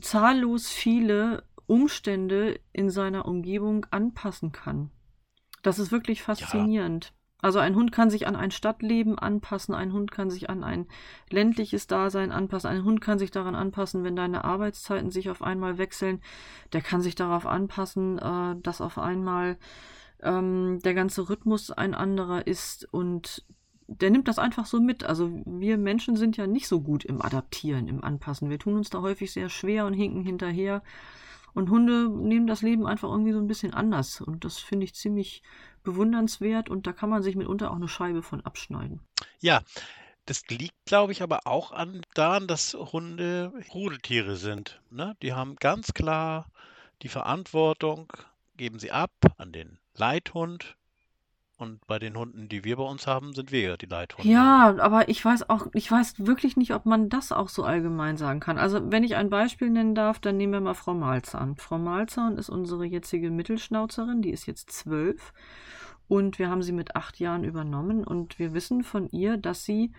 zahllos 0.00 0.68
viele 0.68 1.44
Umstände 1.66 2.60
in 2.72 2.90
seiner 2.90 3.26
Umgebung 3.26 3.86
anpassen 3.90 4.52
kann. 4.52 4.90
Das 5.62 5.78
ist 5.78 5.92
wirklich 5.92 6.22
faszinierend. 6.22 7.06
Ja. 7.06 7.10
Also 7.40 7.60
ein 7.60 7.76
Hund 7.76 7.92
kann 7.92 8.10
sich 8.10 8.26
an 8.26 8.34
ein 8.34 8.50
Stadtleben 8.50 9.16
anpassen, 9.16 9.72
ein 9.74 9.92
Hund 9.92 10.10
kann 10.10 10.28
sich 10.28 10.50
an 10.50 10.64
ein 10.64 10.86
ländliches 11.30 11.86
Dasein 11.86 12.32
anpassen, 12.32 12.68
ein 12.68 12.84
Hund 12.84 13.00
kann 13.00 13.20
sich 13.20 13.30
daran 13.30 13.54
anpassen, 13.54 14.02
wenn 14.02 14.16
deine 14.16 14.44
Arbeitszeiten 14.44 15.12
sich 15.12 15.30
auf 15.30 15.40
einmal 15.40 15.78
wechseln. 15.78 16.20
Der 16.72 16.80
kann 16.80 17.00
sich 17.00 17.14
darauf 17.14 17.46
anpassen, 17.46 18.18
äh, 18.18 18.56
dass 18.60 18.80
auf 18.80 18.98
einmal 18.98 19.56
ähm, 20.20 20.80
der 20.82 20.94
ganze 20.94 21.28
Rhythmus 21.28 21.70
ein 21.70 21.94
anderer 21.94 22.46
ist 22.46 22.92
und 22.92 23.44
der 23.88 24.10
nimmt 24.10 24.28
das 24.28 24.38
einfach 24.38 24.66
so 24.66 24.80
mit. 24.80 25.02
Also 25.02 25.42
wir 25.46 25.78
Menschen 25.78 26.16
sind 26.16 26.36
ja 26.36 26.46
nicht 26.46 26.68
so 26.68 26.80
gut 26.80 27.04
im 27.04 27.22
Adaptieren, 27.22 27.88
im 27.88 28.04
Anpassen. 28.04 28.50
Wir 28.50 28.58
tun 28.58 28.76
uns 28.76 28.90
da 28.90 29.00
häufig 29.00 29.32
sehr 29.32 29.48
schwer 29.48 29.86
und 29.86 29.94
hinken 29.94 30.22
hinterher. 30.22 30.82
Und 31.54 31.70
Hunde 31.70 32.08
nehmen 32.10 32.46
das 32.46 32.60
Leben 32.62 32.86
einfach 32.86 33.08
irgendwie 33.08 33.32
so 33.32 33.38
ein 33.38 33.46
bisschen 33.46 33.72
anders. 33.72 34.20
Und 34.20 34.44
das 34.44 34.58
finde 34.58 34.84
ich 34.84 34.94
ziemlich 34.94 35.42
bewundernswert. 35.82 36.68
Und 36.68 36.86
da 36.86 36.92
kann 36.92 37.08
man 37.08 37.22
sich 37.22 37.34
mitunter 37.34 37.70
auch 37.70 37.76
eine 37.76 37.88
Scheibe 37.88 38.22
von 38.22 38.42
abschneiden. 38.42 39.00
Ja, 39.40 39.62
das 40.26 40.46
liegt, 40.48 40.76
glaube 40.84 41.12
ich, 41.12 41.22
aber 41.22 41.46
auch 41.46 41.72
an 41.72 42.02
daran, 42.12 42.46
dass 42.46 42.74
Hunde 42.74 43.54
Rudeltiere 43.72 44.36
sind. 44.36 44.82
Ne? 44.90 45.16
Die 45.22 45.32
haben 45.32 45.56
ganz 45.56 45.94
klar 45.94 46.46
die 47.00 47.08
Verantwortung, 47.08 48.12
geben 48.58 48.78
sie 48.78 48.90
ab 48.90 49.12
an 49.38 49.50
den 49.52 49.78
Leithund 49.94 50.76
und 51.58 51.84
bei 51.88 51.98
den 51.98 52.16
Hunden, 52.16 52.48
die 52.48 52.62
wir 52.62 52.76
bei 52.76 52.84
uns 52.84 53.08
haben, 53.08 53.34
sind 53.34 53.50
wir 53.50 53.60
ja 53.60 53.76
die 53.76 53.86
Leithunde. 53.86 54.30
Ja, 54.30 54.76
aber 54.78 55.08
ich 55.08 55.24
weiß 55.24 55.50
auch, 55.50 55.66
ich 55.74 55.90
weiß 55.90 56.24
wirklich 56.24 56.56
nicht, 56.56 56.72
ob 56.72 56.86
man 56.86 57.08
das 57.08 57.32
auch 57.32 57.48
so 57.48 57.64
allgemein 57.64 58.16
sagen 58.16 58.38
kann. 58.38 58.58
Also, 58.58 58.92
wenn 58.92 59.02
ich 59.02 59.16
ein 59.16 59.28
Beispiel 59.28 59.68
nennen 59.68 59.96
darf, 59.96 60.20
dann 60.20 60.36
nehmen 60.36 60.52
wir 60.52 60.60
mal 60.60 60.74
Frau 60.74 60.94
Malzahn. 60.94 61.56
Frau 61.56 61.76
Malzahn 61.78 62.38
ist 62.38 62.48
unsere 62.48 62.84
jetzige 62.84 63.32
Mittelschnauzerin, 63.32 64.22
die 64.22 64.30
ist 64.30 64.46
jetzt 64.46 64.70
zwölf. 64.70 65.32
Und 66.06 66.38
wir 66.38 66.48
haben 66.48 66.62
sie 66.62 66.72
mit 66.72 66.94
acht 66.94 67.18
Jahren 67.18 67.42
übernommen. 67.42 68.04
Und 68.04 68.38
wir 68.38 68.54
wissen 68.54 68.84
von 68.84 69.08
ihr, 69.08 69.36
dass 69.36 69.64
sie 69.64 69.92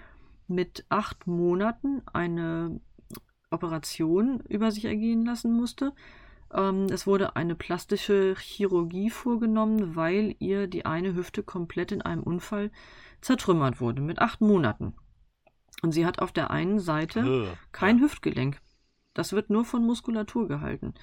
mit 0.48 0.86
acht 0.88 1.28
Monaten 1.28 2.02
eine 2.14 2.80
Operation 3.52 4.40
über 4.48 4.72
sich 4.72 4.86
ergehen 4.86 5.26
lassen 5.26 5.52
musste 5.52 5.92
ähm, 6.54 6.88
es 6.92 7.06
wurde 7.08 7.36
eine 7.36 7.56
plastische 7.56 8.36
Chirurgie 8.38 9.10
vorgenommen, 9.10 9.96
weil 9.96 10.36
ihr 10.40 10.68
die 10.68 10.86
eine 10.86 11.16
Hüfte 11.16 11.44
komplett 11.44 11.92
in 11.92 12.02
einem 12.02 12.24
Unfall 12.24 12.72
zertrümmert 13.22 13.82
wurde, 13.82 14.02
mit 14.02 14.20
acht 14.20 14.42
Monaten. 14.42 14.96
Und 15.82 15.92
sie 15.92 16.06
hat 16.06 16.20
auf 16.20 16.32
der 16.32 16.52
einen 16.52 16.80
Seite 16.80 17.48
kein 17.72 17.98
ja. 17.98 18.04
Hüftgelenk. 18.04 18.60
Das 19.14 19.34
wird 19.34 19.50
nur 19.50 19.66
von 19.66 19.86
Muskulatur 19.86 20.48
gehalten. 20.48 20.94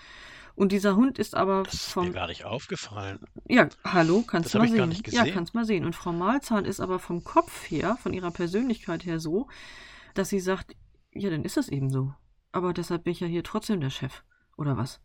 Und 0.54 0.72
dieser 0.72 0.96
Hund 0.96 1.18
ist 1.18 1.34
aber 1.34 1.64
das 1.64 1.74
ist 1.74 1.92
vom. 1.92 2.06
Mir 2.06 2.12
gar 2.12 2.28
nicht 2.28 2.46
aufgefallen. 2.46 3.20
Ja, 3.46 3.68
hallo, 3.84 4.24
kannst 4.26 4.54
du 4.54 4.58
mal 4.58 4.68
sehen. 4.68 5.02
Ja, 5.08 5.26
kannst 5.26 5.54
mal 5.54 5.66
sehen. 5.66 5.84
Und 5.84 5.94
Frau 5.94 6.12
Malzahn 6.12 6.64
ist 6.64 6.80
aber 6.80 6.98
vom 6.98 7.24
Kopf 7.24 7.70
her, 7.70 7.98
von 8.00 8.14
ihrer 8.14 8.30
Persönlichkeit 8.30 9.04
her 9.04 9.20
so, 9.20 9.48
dass 10.14 10.30
sie 10.30 10.40
sagt, 10.40 10.74
ja, 11.12 11.28
dann 11.28 11.44
ist 11.44 11.58
das 11.58 11.68
eben 11.68 11.90
so. 11.90 12.14
Aber 12.52 12.72
deshalb 12.72 13.04
bin 13.04 13.12
ich 13.12 13.20
ja 13.20 13.26
hier 13.26 13.44
trotzdem 13.44 13.80
der 13.82 13.90
Chef. 13.90 14.22
Oder 14.56 14.78
was? 14.78 15.00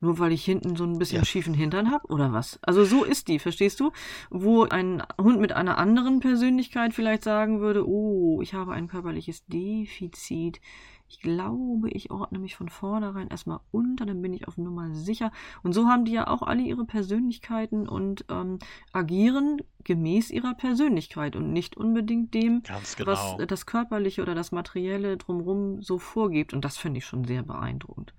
Nur 0.00 0.18
weil 0.18 0.32
ich 0.32 0.44
hinten 0.44 0.76
so 0.76 0.84
ein 0.84 0.98
bisschen 0.98 1.20
ja. 1.20 1.24
schiefen 1.24 1.54
Hintern 1.54 1.90
habe 1.90 2.08
oder 2.08 2.32
was? 2.32 2.58
Also 2.62 2.84
so 2.84 3.04
ist 3.04 3.28
die, 3.28 3.38
verstehst 3.38 3.80
du? 3.80 3.92
Wo 4.30 4.64
ein 4.64 5.02
Hund 5.20 5.40
mit 5.40 5.52
einer 5.52 5.78
anderen 5.78 6.20
Persönlichkeit 6.20 6.92
vielleicht 6.92 7.24
sagen 7.24 7.60
würde, 7.60 7.88
oh, 7.88 8.40
ich 8.42 8.52
habe 8.52 8.72
ein 8.72 8.88
körperliches 8.88 9.46
Defizit. 9.46 10.60
Ich 11.08 11.20
glaube, 11.20 11.88
ich 11.90 12.10
ordne 12.10 12.38
mich 12.38 12.56
von 12.56 12.68
vornherein 12.68 13.28
erstmal 13.28 13.60
unter, 13.70 14.04
dann 14.06 14.20
bin 14.22 14.32
ich 14.32 14.48
auf 14.48 14.58
Nummer 14.58 14.92
sicher. 14.92 15.30
Und 15.62 15.72
so 15.72 15.86
haben 15.86 16.04
die 16.04 16.12
ja 16.12 16.26
auch 16.26 16.42
alle 16.42 16.62
ihre 16.62 16.84
Persönlichkeiten 16.84 17.88
und 17.88 18.24
ähm, 18.28 18.58
agieren 18.92 19.62
gemäß 19.84 20.30
ihrer 20.30 20.54
Persönlichkeit 20.54 21.36
und 21.36 21.52
nicht 21.52 21.76
unbedingt 21.76 22.34
dem, 22.34 22.62
genau. 22.64 23.06
was 23.06 23.36
das 23.46 23.66
Körperliche 23.66 24.20
oder 24.20 24.34
das 24.34 24.50
Materielle 24.50 25.16
drumherum 25.16 25.80
so 25.80 25.98
vorgibt. 25.98 26.52
Und 26.52 26.64
das 26.64 26.76
finde 26.76 26.98
ich 26.98 27.06
schon 27.06 27.24
sehr 27.24 27.44
beeindruckend. 27.44 28.12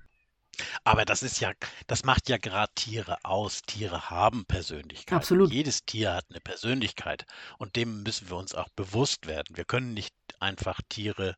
Aber 0.83 1.05
das 1.05 1.23
ist 1.23 1.39
ja, 1.39 1.51
das 1.87 2.03
macht 2.03 2.29
ja 2.29 2.37
gerade 2.37 2.71
Tiere 2.75 3.17
aus. 3.23 3.61
Tiere 3.63 4.09
haben 4.09 4.45
Persönlichkeit. 4.45 5.15
Absolut. 5.15 5.51
Jedes 5.51 5.85
Tier 5.85 6.13
hat 6.13 6.25
eine 6.29 6.39
Persönlichkeit 6.39 7.25
und 7.57 7.75
dem 7.75 8.03
müssen 8.03 8.29
wir 8.29 8.37
uns 8.37 8.55
auch 8.55 8.69
bewusst 8.69 9.27
werden. 9.27 9.55
Wir 9.55 9.65
können 9.65 9.93
nicht 9.93 10.13
einfach 10.39 10.81
Tiere 10.89 11.35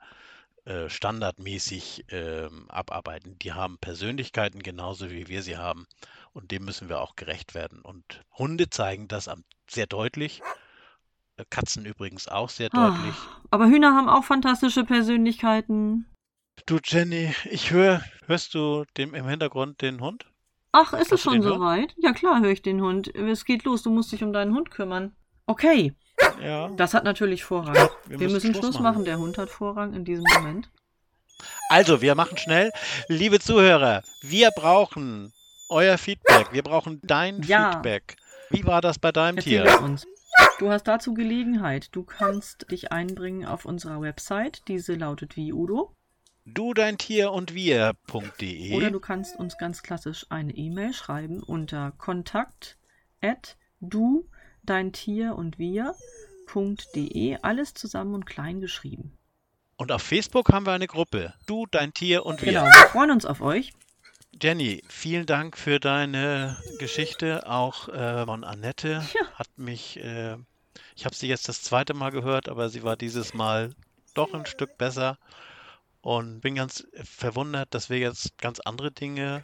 äh, 0.66 0.90
standardmäßig 0.90 2.06
ähm, 2.10 2.70
abarbeiten. 2.70 3.40
Die 3.40 3.54
haben 3.54 3.78
Persönlichkeiten 3.80 4.62
genauso 4.62 5.10
wie 5.10 5.28
wir 5.28 5.42
sie 5.42 5.58
haben 5.58 5.88
und 6.34 6.52
dem 6.52 6.66
müssen 6.66 6.90
wir 6.90 7.02
auch 7.02 7.16
gerecht 7.16 7.56
werden. 7.56 7.82
Und 7.82 8.22
Hunde 8.38 8.70
zeigen 8.70 9.08
das 9.08 9.30
sehr 9.70 9.88
deutlich. 9.88 10.42
Äh, 11.38 11.46
Katzen 11.50 11.86
übrigens 11.86 12.28
auch 12.28 12.50
sehr 12.50 12.70
deutlich. 12.70 13.16
Ah, 13.16 13.42
aber 13.52 13.68
Hühner 13.68 13.96
haben 13.96 14.10
auch 14.10 14.24
fantastische 14.26 14.84
Persönlichkeiten. 14.84 16.06
Du 16.66 16.78
Jenny, 16.84 17.34
ich 17.50 17.72
höre, 17.72 18.02
hörst 18.28 18.54
du 18.54 18.86
dem 18.98 19.14
im 19.16 19.28
Hintergrund 19.28 19.82
den 19.82 20.02
Hund? 20.02 20.26
Ach, 20.72 20.94
ist 20.94 21.12
es 21.12 21.22
schon 21.22 21.42
soweit? 21.42 21.96
Ja 21.98 22.12
klar, 22.14 22.42
höre 22.42 22.52
ich 22.52 22.62
den 22.62 22.82
Hund. 22.82 23.14
Es 23.16 23.44
geht 23.46 23.64
los, 23.64 23.82
du 23.84 23.90
musst 23.90 24.12
dich 24.12 24.24
um 24.24 24.34
deinen 24.34 24.54
Hund 24.54 24.70
kümmern. 24.70 25.16
Okay, 25.48 25.94
Ja. 26.42 26.70
das 26.70 26.94
hat 26.94 27.04
natürlich 27.04 27.44
Vorrang. 27.44 27.74
Wir 28.06 28.20
Wir 28.20 28.30
müssen 28.30 28.50
müssen 28.50 28.54
Schluss 28.56 28.76
machen. 28.76 28.84
machen, 28.84 29.06
der 29.06 29.18
Hund 29.18 29.38
hat 29.40 29.50
Vorrang 29.50 29.94
in 29.94 30.06
diesem 30.06 30.26
Moment. 30.36 30.70
Also, 31.70 32.02
wir 32.02 32.14
machen 32.16 32.38
schnell. 32.38 32.72
Liebe 33.08 33.40
Zuhörer, 33.40 34.04
wir 34.22 34.52
brauchen 34.52 35.32
euer 35.70 35.98
Feedback. 35.98 36.52
Wir 36.52 36.62
brauchen 36.64 37.00
dein 37.04 37.42
Ja. 37.44 37.72
Feedback. 37.72 38.18
Wie 38.50 38.66
war 38.66 38.82
das 38.82 39.00
bei 39.00 39.12
deinem 39.12 39.38
Erzähl 39.38 39.64
Tier? 39.64 39.82
uns. 39.82 40.06
Du 40.60 40.70
hast 40.70 40.84
dazu 40.84 41.14
Gelegenheit. 41.14 41.88
Du 41.96 42.04
kannst 42.04 42.70
dich 42.70 42.92
einbringen 42.92 43.46
auf 43.46 43.66
unserer 43.66 44.02
Website. 44.02 44.68
Diese 44.68 44.96
lautet 44.96 45.36
wie 45.38 45.54
Udo. 45.54 45.96
Du, 46.46 46.74
dein 46.74 46.98
Tier 46.98 47.32
und 47.32 47.54
wir.de. 47.54 48.76
Oder 48.76 48.92
du 48.92 49.00
kannst 49.00 49.38
uns 49.38 49.58
ganz 49.58 49.84
klassisch 49.84 50.26
eine 50.30 50.54
E-Mail 50.54 50.94
schreiben 50.94 51.44
unter 51.44 51.92
kontakt 51.98 52.78
at 53.22 53.58
du, 53.80 54.28
dein 54.64 54.94
Tier 54.94 55.36
und 55.36 55.60
wir.de. 55.60 57.38
Alles 57.42 57.74
zusammen 57.74 58.16
und 58.16 58.26
klein 58.26 58.62
geschrieben. 58.62 59.18
Und 59.78 59.92
auf 59.92 60.02
Facebook 60.02 60.52
haben 60.52 60.66
wir 60.66 60.74
eine 60.74 60.88
Gruppe. 60.88 61.34
Du, 61.46 61.66
dein 61.66 61.94
Tier 61.94 62.26
und 62.26 62.42
wir. 62.42 62.52
Genau, 62.52 62.66
wir 62.66 62.90
freuen 62.90 63.12
uns 63.12 63.26
auf 63.26 63.42
euch. 63.42 63.72
Jenny, 64.42 64.84
vielen 64.88 65.26
Dank 65.26 65.58
für 65.58 65.80
deine 65.80 66.58
Geschichte, 66.80 67.48
auch 67.48 67.90
äh, 67.90 68.26
von 68.26 68.44
Annette. 68.44 69.04
Ja. 69.14 69.22
Hat 69.34 69.50
mich, 69.58 69.98
äh, 70.04 70.38
ich 70.96 71.06
habe 71.06 71.16
sie 71.16 71.28
jetzt 71.28 71.48
das 71.50 71.62
zweite 71.62 71.94
Mal 71.94 72.12
gehört, 72.12 72.50
aber 72.50 72.70
sie 72.70 72.84
war 72.84 72.96
dieses 72.96 73.34
Mal 73.34 73.74
doch 74.14 74.34
ein 74.34 74.46
Stück 74.46 74.78
besser. 74.78 75.18
Und 76.02 76.40
bin 76.40 76.56
ganz 76.56 76.88
verwundert, 77.04 77.74
dass 77.74 77.90
wir 77.90 77.98
jetzt 77.98 78.38
ganz 78.38 78.62
andere 78.62 78.92
Dinge 78.92 79.44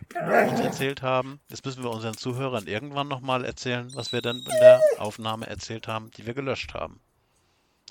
uns 0.50 0.60
erzählt 0.62 1.02
haben. 1.02 1.42
Das 1.50 1.64
müssen 1.66 1.84
wir 1.84 1.92
unseren 1.92 2.16
Zuhörern 2.16 2.68
irgendwann 2.68 3.10
nochmal 3.10 3.44
erzählen, 3.44 3.94
was 3.94 4.14
wir 4.14 4.22
dann 4.22 4.38
in 4.38 4.46
der 4.46 4.82
Aufnahme 4.98 5.48
erzählt 5.48 5.88
haben, 5.88 6.12
die 6.12 6.26
wir 6.26 6.34
gelöscht 6.34 6.74
haben. 6.74 7.02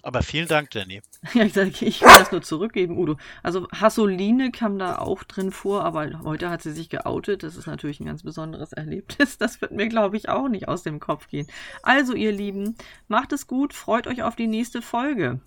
Aber 0.05 0.23
vielen 0.23 0.49
Dank, 0.49 0.75
Jenny. 0.75 1.01
Ja, 1.33 1.45
ich, 1.45 1.55
sag, 1.55 1.81
ich 1.81 2.01
kann 2.01 2.19
das 2.19 2.31
nur 2.31 2.43
zurückgeben, 2.43 2.99
Udo. 2.99 3.17
Also 3.43 3.67
Hassoline 3.73 4.51
kam 4.51 4.79
da 4.79 4.99
auch 4.99 5.25
drin 5.25 5.51
vor, 5.51 5.83
aber 5.83 6.23
heute 6.25 6.51
hat 6.51 6.63
sie 6.63 6.73
sich 6.73 6.91
geoutet. 6.91 7.43
Das 7.43 7.57
ist 7.57 7.67
natürlich 7.67 8.01
ein 8.01 8.07
ganz 8.07 8.23
besonderes 8.23 8.73
Erlebnis. 8.73 9.39
Das 9.45 9.61
wird 9.63 9.73
mir, 9.73 9.89
glaube 9.89 10.17
ich, 10.19 10.29
auch 10.29 10.49
nicht 10.49 10.69
aus 10.69 10.83
dem 10.83 11.01
Kopf 11.01 11.29
gehen. 11.29 11.47
Also, 11.83 12.15
ihr 12.15 12.33
Lieben, 12.33 12.77
macht 13.09 13.33
es 13.33 13.47
gut, 13.47 13.73
freut 13.73 14.07
euch 14.07 14.23
auf 14.23 14.37
die 14.37 14.47
nächste 14.47 14.83
Folge. 14.83 15.41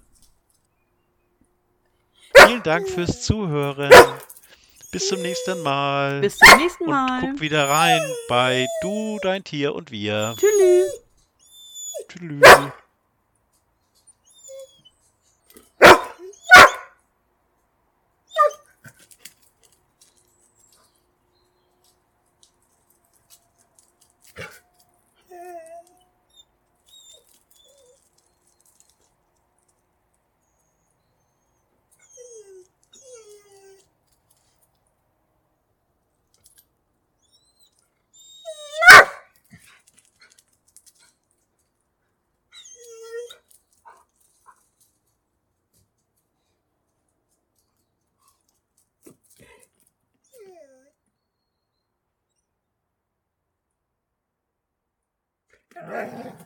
Vielen 2.47 2.63
Dank 2.63 2.87
fürs 2.87 3.23
Zuhören. 3.23 3.91
Bis 4.91 5.09
zum 5.09 5.21
nächsten 5.21 5.61
Mal. 5.63 6.21
Bis 6.21 6.37
zum 6.37 6.57
nächsten 6.57 6.83
und 6.85 6.89
Mal. 6.91 7.19
guck 7.19 7.41
wieder 7.41 7.67
rein 7.67 8.01
bei 8.29 8.67
Du, 8.81 9.19
dein 9.21 9.43
Tier 9.43 9.75
und 9.75 9.91
wir. 9.91 10.33
Tschüss. 10.39 11.06
Right? 55.87 56.36